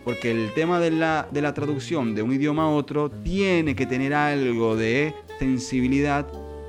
Porque 0.04 0.30
el 0.30 0.52
tema 0.54 0.80
de 0.80 0.90
la, 0.90 1.28
de 1.30 1.40
la 1.40 1.54
traducción 1.54 2.14
de 2.14 2.22
un 2.22 2.33
idioma 2.33 2.64
a 2.64 2.68
otro 2.68 3.11
tiene 3.11 3.74
que 3.74 3.87
tener 3.87 4.12
algo 4.12 4.76
de 4.76 5.14
sensibilidad 5.38 6.26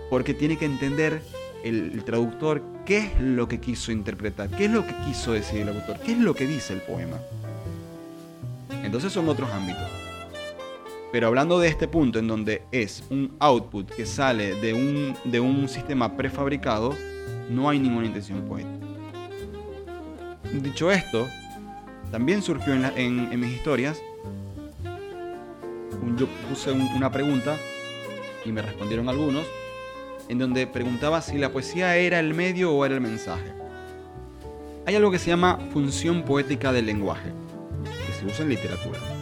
porque 0.10 0.34
tiene 0.34 0.58
que 0.58 0.66
entender 0.66 1.22
el, 1.64 1.92
el, 1.94 2.04
traductor 2.06 2.62
qué 2.86 3.00
es 3.00 3.20
lo 3.20 3.48
que 3.48 3.60
quiso 3.60 3.92
interpretar, 3.92 4.50
qué 4.52 4.66
es 4.66 4.72
lo 4.72 4.86
que 4.86 4.94
quiso 5.06 5.34
decir 5.34 5.62
el 5.62 5.70
autor, 5.70 6.00
qué 6.06 6.14
es 6.14 6.20
lo 6.20 6.34
que 6.36 6.46
dice 6.46 6.74
el 6.74 6.82
poema. 6.82 7.18
Entonces 8.84 9.12
son 9.12 9.28
otros 9.28 9.50
ámbitos. 9.52 10.05
Pero 11.16 11.28
hablando 11.28 11.60
de 11.60 11.70
este 11.70 11.88
punto 11.88 12.20
en 12.20 12.28
donde 12.28 12.64
es 12.74 13.02
un 13.10 13.38
output 13.40 13.90
que 13.90 14.06
sale 14.06 14.56
de 14.56 14.74
un, 14.74 15.16
de 15.24 15.40
un 15.40 15.70
sistema 15.70 16.18
prefabricado, 16.18 16.94
no 17.50 17.70
hay 17.70 17.80
ninguna 17.80 18.08
intención 18.08 18.42
poética. 18.42 18.86
Dicho 20.52 20.92
esto, 20.92 21.26
también 22.12 22.42
surgió 22.42 22.74
en, 22.74 23.40
mis 23.40 23.54
historias, 23.54 23.98
yo 26.18 26.28
puse 26.50 26.74
una 26.74 27.10
pregunta 27.10 27.56
y 28.44 28.52
me 28.52 28.62
respondieron 28.62 29.08
algunos, 29.08 29.48
en 30.28 30.38
donde 30.38 30.68
preguntaba 30.68 31.22
si 31.22 31.38
la 31.38 31.50
poesía 31.50 31.96
era 31.96 32.20
el 32.20 32.34
medio 32.34 32.74
o 32.74 32.86
era 32.86 32.94
el 32.94 33.00
mensaje. 33.00 33.54
Hay 34.86 34.96
algo 34.96 35.12
que 35.12 35.20
se 35.20 35.30
llama 35.30 35.60
función 35.72 36.24
poética 36.24 36.74
del 36.74 36.88
lenguaje, 36.88 37.32
que 38.06 38.14
se 38.20 38.26
usa 38.26 38.44
en 38.44 38.50
literatura 38.50 39.15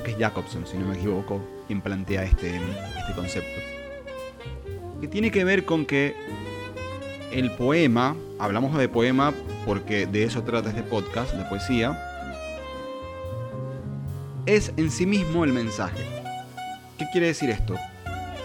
creo 0.00 0.16
que 0.16 0.22
es 0.22 0.28
Jacobson, 0.28 0.66
si 0.66 0.76
no 0.78 0.86
me 0.86 0.96
equivoco, 0.96 1.40
quien 1.66 1.80
plantea 1.80 2.24
este, 2.24 2.56
este 2.56 3.12
concepto. 3.14 3.60
Que 5.00 5.08
tiene 5.08 5.30
que 5.30 5.44
ver 5.44 5.64
con 5.64 5.86
que 5.86 6.14
el 7.32 7.50
poema, 7.52 8.16
hablamos 8.38 8.76
de 8.76 8.88
poema 8.88 9.32
porque 9.66 10.06
de 10.06 10.24
eso 10.24 10.42
trata 10.42 10.70
este 10.70 10.82
podcast, 10.82 11.34
de 11.34 11.44
poesía, 11.44 11.98
es 14.46 14.72
en 14.76 14.90
sí 14.90 15.06
mismo 15.06 15.44
el 15.44 15.52
mensaje. 15.52 16.02
¿Qué 16.98 17.06
quiere 17.12 17.28
decir 17.28 17.50
esto? 17.50 17.76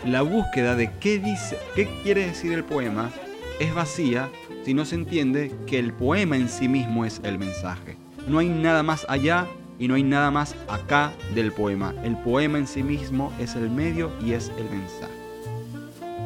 La 0.05 0.21
búsqueda 0.21 0.75
de 0.75 0.91
qué 0.99 1.19
dice, 1.19 1.57
qué 1.75 1.89
quiere 2.03 2.27
decir 2.27 2.53
el 2.53 2.63
poema 2.63 3.11
es 3.59 3.73
vacía 3.73 4.29
si 4.63 4.73
no 4.73 4.85
se 4.85 4.95
entiende 4.95 5.51
que 5.67 5.79
el 5.79 5.93
poema 5.93 6.35
en 6.37 6.49
sí 6.49 6.67
mismo 6.67 7.05
es 7.05 7.21
el 7.23 7.37
mensaje. 7.39 7.97
No 8.27 8.39
hay 8.39 8.49
nada 8.49 8.83
más 8.83 9.05
allá 9.09 9.47
y 9.79 9.87
no 9.87 9.95
hay 9.95 10.03
nada 10.03 10.31
más 10.31 10.55
acá 10.67 11.11
del 11.33 11.51
poema. 11.51 11.93
El 12.03 12.17
poema 12.17 12.57
en 12.57 12.67
sí 12.67 12.83
mismo 12.83 13.31
es 13.39 13.55
el 13.55 13.69
medio 13.69 14.11
y 14.21 14.33
es 14.33 14.51
el 14.57 14.69
mensaje. 14.69 15.13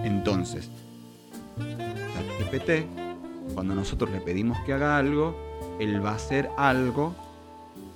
Entonces, 0.03 0.69
ChatGPT, 1.57 2.87
cuando 3.53 3.75
nosotros 3.75 4.11
le 4.11 4.21
pedimos 4.21 4.57
que 4.65 4.73
haga 4.73 4.97
algo, 4.97 5.35
él 5.79 6.03
va 6.03 6.11
a 6.11 6.15
hacer 6.15 6.49
algo 6.57 7.15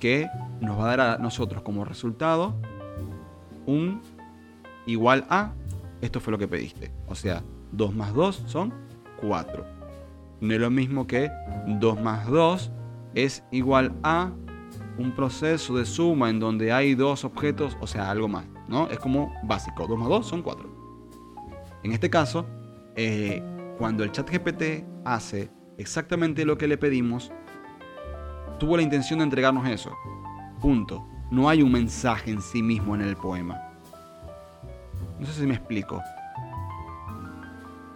que 0.00 0.28
nos 0.60 0.78
va 0.78 0.84
a 0.84 0.96
dar 0.96 1.00
a 1.00 1.18
nosotros 1.18 1.62
como 1.62 1.84
resultado 1.84 2.54
un 3.66 4.02
igual 4.86 5.24
a 5.30 5.52
esto 6.04 6.20
fue 6.20 6.32
lo 6.32 6.38
que 6.38 6.46
pediste. 6.48 6.90
O 7.08 7.14
sea, 7.14 7.42
2 7.72 7.94
más 7.94 8.12
2 8.12 8.44
son 8.46 8.74
4. 9.20 9.64
No 10.40 10.54
es 10.54 10.60
lo 10.60 10.70
mismo 10.70 11.06
que 11.06 11.30
2 11.66 12.00
más 12.00 12.26
2 12.26 12.70
es 13.14 13.42
igual 13.50 13.92
a 14.02 14.30
un 14.98 15.12
proceso 15.12 15.76
de 15.76 15.84
suma 15.84 16.30
en 16.30 16.38
donde 16.38 16.72
hay 16.72 16.94
dos 16.94 17.24
objetos, 17.24 17.76
o 17.80 17.86
sea, 17.86 18.10
algo 18.10 18.28
más, 18.28 18.46
¿no? 18.68 18.88
Es 18.88 18.98
como 18.98 19.32
básico, 19.42 19.86
2 19.86 19.98
más 19.98 20.08
2 20.08 20.26
son 20.26 20.42
4. 20.42 20.68
En 21.82 21.92
este 21.92 22.08
caso, 22.08 22.46
eh, 22.96 23.42
cuando 23.78 24.04
el 24.04 24.12
chat 24.12 24.30
GPT 24.30 24.84
hace 25.04 25.50
exactamente 25.76 26.44
lo 26.44 26.56
que 26.56 26.68
le 26.68 26.78
pedimos, 26.78 27.32
tuvo 28.58 28.76
la 28.76 28.82
intención 28.82 29.18
de 29.18 29.24
entregarnos 29.24 29.68
eso. 29.68 29.92
Punto. 30.60 31.06
No 31.30 31.48
hay 31.48 31.62
un 31.62 31.72
mensaje 31.72 32.30
en 32.30 32.40
sí 32.40 32.62
mismo 32.62 32.94
en 32.94 33.00
el 33.00 33.16
poema. 33.16 33.60
No 35.18 35.26
sé 35.26 35.40
si 35.40 35.46
me 35.46 35.54
explico. 35.54 36.00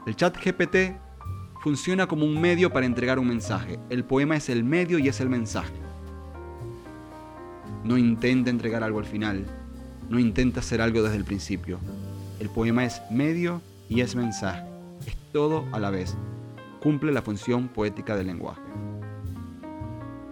El 0.07 0.17
chat 0.17 0.37
GPT 0.37 0.99
funciona 1.61 2.07
como 2.07 2.25
un 2.25 2.41
medio 2.41 2.73
para 2.73 2.87
entregar 2.87 3.19
un 3.19 3.29
mensaje. 3.29 3.79
El 3.91 4.05
poema 4.05 4.37
es 4.37 4.49
el 4.49 4.65
medio 4.65 4.99
y 4.99 5.09
es 5.09 5.21
el 5.21 5.29
mensaje. 5.29 5.88
No 7.85 7.97
intenta 7.97 8.51
entregar 8.51 8.83
algo 8.83 8.99
al 8.99 9.05
final. 9.05 9.47
No 10.09 10.19
intenta 10.19 10.61
hacer 10.61 10.81
algo 10.81 11.03
desde 11.03 11.17
el 11.17 11.25
principio. 11.25 11.79
El 12.41 12.49
poema 12.49 12.85
es 12.85 13.03
medio 13.11 13.61
y 13.89 14.01
es 14.01 14.15
mensaje. 14.15 14.63
Es 15.07 15.17
todo 15.33 15.65
a 15.73 15.79
la 15.79 15.91
vez. 15.91 16.17
Cumple 16.81 17.13
la 17.13 17.23
función 17.23 17.69
poética 17.69 18.17
del 18.17 18.29
lenguaje. 18.29 18.61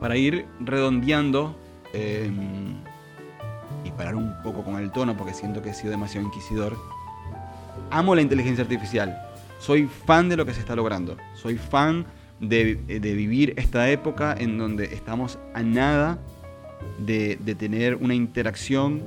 Para 0.01 0.17
ir 0.17 0.47
redondeando 0.61 1.57
em, 1.93 2.77
y 3.85 3.91
parar 3.91 4.15
un 4.15 4.35
poco 4.43 4.63
con 4.63 4.77
el 4.77 4.91
tono 4.93 5.17
porque 5.17 5.35
siento 5.35 5.63
que 5.63 5.71
he 5.71 5.75
sido 5.75 5.91
demasiado 5.91 6.27
inquisidor, 6.27 6.77
amo 7.91 8.15
la 8.15 8.23
inteligencia 8.23 8.63
artificial. 8.63 9.19
Soy 9.59 9.87
fan 9.87 10.29
de 10.29 10.37
lo 10.37 10.47
que 10.47 10.55
se 10.55 10.61
está 10.61 10.77
logrando. 10.77 11.17
Soy 11.35 11.57
fan 11.57 12.05
de, 12.41 12.77
de 12.77 13.15
vivir 13.15 13.55
esta 13.57 13.89
época 13.91 14.35
en 14.39 14.59
donde 14.59 14.85
estamos 14.85 15.39
a 15.55 15.63
nada 15.63 16.19
de, 16.99 17.37
tener 17.59 17.97
una 17.97 18.15
interacción 18.15 19.03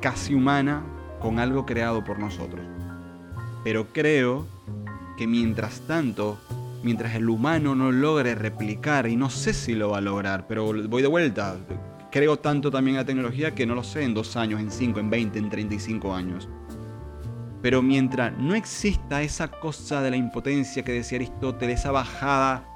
casi 0.00 0.34
humana 0.34 0.82
con 1.20 1.38
algo 1.38 1.66
creado 1.66 2.04
por 2.04 2.18
nosotros. 2.18 2.64
Pero 3.64 3.92
creo 3.92 4.46
que 5.16 5.26
mientras 5.26 5.80
tanto, 5.80 6.38
mientras 6.82 7.14
el 7.14 7.28
humano 7.28 7.74
no 7.74 7.90
logre 7.90 8.34
replicar, 8.34 9.08
y 9.08 9.16
no 9.16 9.30
sé 9.30 9.52
si 9.54 9.74
lo 9.74 9.90
va 9.90 9.98
a 9.98 10.02
lograr, 10.02 10.46
pero 10.46 10.72
voy 10.88 11.02
de 11.02 11.08
vuelta, 11.08 11.56
creo 12.10 12.38
tanto 12.38 12.70
también 12.70 12.96
en 12.96 13.00
la 13.02 13.06
tecnología 13.06 13.54
que 13.54 13.66
no 13.66 13.74
lo 13.74 13.82
sé 13.82 14.02
en 14.02 14.14
dos 14.14 14.36
años, 14.36 14.60
en 14.60 14.70
cinco, 14.70 15.00
en 15.00 15.10
20, 15.10 15.38
en 15.38 15.50
35 15.50 16.14
años. 16.14 16.48
Pero 17.62 17.82
mientras 17.82 18.36
no 18.38 18.54
exista 18.54 19.22
esa 19.22 19.48
cosa 19.48 20.00
de 20.02 20.10
la 20.10 20.16
impotencia 20.16 20.84
que 20.84 20.92
decía 20.92 21.16
Aristóteles, 21.16 21.80
esa 21.80 21.90
bajada 21.90 22.75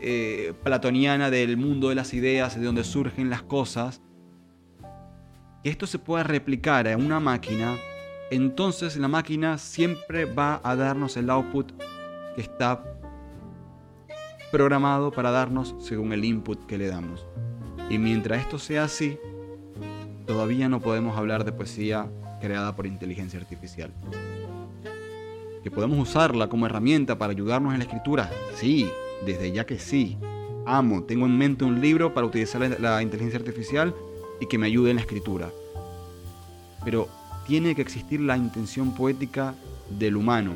eh, 0.00 0.54
platoniana 0.62 1.30
del 1.30 1.56
mundo 1.56 1.88
de 1.88 1.94
las 1.94 2.14
ideas, 2.14 2.58
de 2.58 2.64
donde 2.64 2.84
surgen 2.84 3.30
las 3.30 3.42
cosas, 3.42 4.00
que 5.62 5.70
esto 5.70 5.86
se 5.86 5.98
pueda 5.98 6.22
replicar 6.22 6.86
en 6.86 7.04
una 7.04 7.20
máquina, 7.20 7.76
entonces 8.30 8.96
la 8.96 9.08
máquina 9.08 9.58
siempre 9.58 10.24
va 10.24 10.60
a 10.64 10.76
darnos 10.76 11.16
el 11.16 11.28
output 11.30 11.72
que 12.34 12.40
está 12.40 12.82
programado 14.50 15.10
para 15.10 15.30
darnos 15.30 15.74
según 15.78 16.12
el 16.12 16.24
input 16.24 16.64
que 16.66 16.78
le 16.78 16.88
damos. 16.88 17.26
Y 17.88 17.98
mientras 17.98 18.40
esto 18.40 18.58
sea 18.58 18.84
así, 18.84 19.18
todavía 20.26 20.68
no 20.68 20.80
podemos 20.80 21.18
hablar 21.18 21.44
de 21.44 21.52
poesía 21.52 22.08
creada 22.40 22.74
por 22.74 22.86
inteligencia 22.86 23.38
artificial. 23.38 23.92
¿Que 25.62 25.70
podemos 25.70 25.98
usarla 25.98 26.48
como 26.48 26.66
herramienta 26.66 27.18
para 27.18 27.32
ayudarnos 27.32 27.72
en 27.72 27.80
la 27.80 27.84
escritura? 27.84 28.30
Sí, 28.54 28.88
desde 29.24 29.52
ya 29.52 29.66
que 29.66 29.78
sí, 29.78 30.16
amo, 30.66 31.04
tengo 31.04 31.26
en 31.26 31.36
mente 31.36 31.64
un 31.64 31.80
libro 31.80 32.14
para 32.14 32.26
utilizar 32.26 32.60
la, 32.80 33.02
inteligencia 33.02 33.38
artificial 33.38 33.94
y 34.40 34.46
que 34.46 34.58
me 34.58 34.66
ayude 34.66 34.90
en 34.90 34.96
la 34.96 35.02
escritura. 35.02 35.50
Pero 36.84 37.08
tiene 37.46 37.74
que 37.74 37.82
existir 37.82 38.20
la 38.20 38.36
intención 38.36 38.94
poética 38.94 39.54
del 39.98 40.16
humano. 40.16 40.54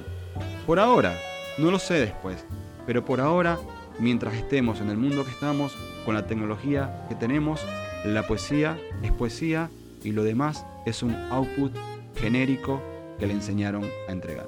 Por 0.66 0.78
ahora, 0.78 1.18
no 1.58 1.70
lo 1.70 1.78
sé 1.78 1.94
después, 1.94 2.44
pero 2.86 3.04
por 3.04 3.20
ahora, 3.20 3.58
mientras 3.98 4.34
estemos 4.34 4.80
en 4.80 4.90
el 4.90 4.96
mundo 4.96 5.24
que 5.24 5.30
estamos, 5.30 5.76
con 6.04 6.14
la 6.14 6.26
tecnología 6.26 7.06
que 7.08 7.14
tenemos, 7.14 7.60
la 8.04 8.26
poesía 8.26 8.78
es 9.02 9.12
poesía 9.12 9.70
y 10.02 10.12
lo 10.12 10.22
demás 10.22 10.64
es 10.86 11.02
un 11.02 11.14
output 11.30 11.72
genérico 12.16 12.80
que 13.18 13.26
le 13.26 13.32
enseñaron 13.32 13.84
a 14.08 14.12
entregar. 14.12 14.46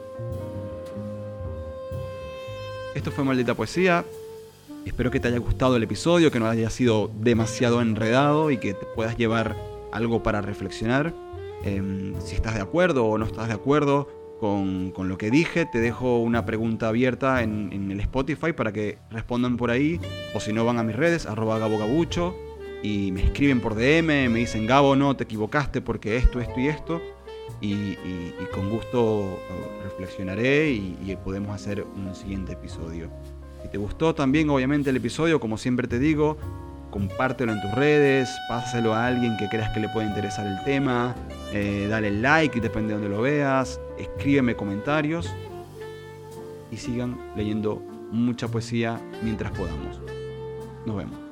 Esto 2.96 3.10
fue 3.10 3.24
Maldita 3.24 3.52
Poesía. 3.52 4.06
Espero 4.86 5.10
que 5.10 5.20
te 5.20 5.28
haya 5.28 5.36
gustado 5.36 5.76
el 5.76 5.82
episodio, 5.82 6.30
que 6.30 6.40
no 6.40 6.48
haya 6.48 6.70
sido 6.70 7.10
demasiado 7.20 7.82
enredado 7.82 8.50
y 8.50 8.56
que 8.56 8.72
te 8.72 8.86
puedas 8.86 9.18
llevar 9.18 9.54
algo 9.92 10.22
para 10.22 10.40
reflexionar. 10.40 11.12
Em, 11.62 12.18
si 12.22 12.34
estás 12.34 12.54
de 12.54 12.62
acuerdo 12.62 13.04
o 13.04 13.18
no 13.18 13.26
estás 13.26 13.48
de 13.48 13.54
acuerdo 13.54 14.08
con, 14.40 14.94
lo 14.96 15.18
que 15.18 15.30
dije, 15.30 15.66
te 15.70 15.78
dejo 15.78 16.20
una 16.20 16.46
pregunta 16.46 16.88
abierta 16.88 17.42
en, 17.42 17.90
el 17.90 18.00
Spotify 18.00 18.54
para 18.54 18.72
que 18.72 18.96
respondan 19.10 19.58
por 19.58 19.70
ahí. 19.70 20.00
O 20.34 20.40
si 20.40 20.54
no, 20.54 20.64
van 20.64 20.78
a 20.78 20.82
mis 20.82 20.96
redes, 20.96 21.26
arroba 21.26 21.58
gabogabucho, 21.58 22.34
y 22.82 23.12
me 23.12 23.22
escriben 23.22 23.60
por 23.60 23.74
DM, 23.74 24.30
me 24.30 24.38
dicen, 24.38 24.66
Gabo, 24.66 24.96
no, 24.96 25.14
te 25.14 25.24
equivocaste 25.24 25.82
porque 25.82 26.16
esto, 26.16 26.40
esto 26.40 26.58
y 26.58 26.68
esto 26.68 27.02
y, 27.60 27.96
con 28.52 28.70
gusto 28.70 29.40
eh, 29.50 29.82
reflexionaré 29.84 30.70
y, 30.70 31.16
podemos 31.24 31.54
hacer 31.54 31.84
un 31.84 32.14
siguiente 32.14 32.52
episodio. 32.52 33.10
Si 33.62 33.68
te 33.68 33.78
gustó 33.78 34.14
también 34.14 34.48
obviamente 34.50 34.90
el 34.90 34.96
episodio, 34.96 35.40
como 35.40 35.58
siempre 35.58 35.88
te 35.88 35.98
digo, 35.98 36.36
compártelo 36.90 37.52
en 37.52 37.60
tus 37.60 37.72
redes, 37.72 38.30
pásalo 38.48 38.94
a 38.94 39.06
alguien 39.06 39.36
que 39.36 39.48
creas 39.48 39.70
que 39.72 39.80
le 39.80 39.88
pueda 39.88 40.06
interesar 40.06 40.46
el 40.46 40.62
tema, 40.64 41.14
eh, 41.52 41.86
dale 41.88 42.10
like, 42.10 42.60
depende 42.60 42.94
de 42.94 43.00
donde 43.00 43.08
lo 43.08 43.22
veas, 43.22 43.80
escríbeme 43.98 44.54
comentarios 44.54 45.32
y 46.70 46.76
sigan 46.76 47.18
leyendo 47.36 47.82
mucha 48.10 48.48
poesía 48.48 49.00
mientras 49.22 49.50
podamos. 49.52 50.00
Nos 50.84 50.96
vemos. 50.96 51.25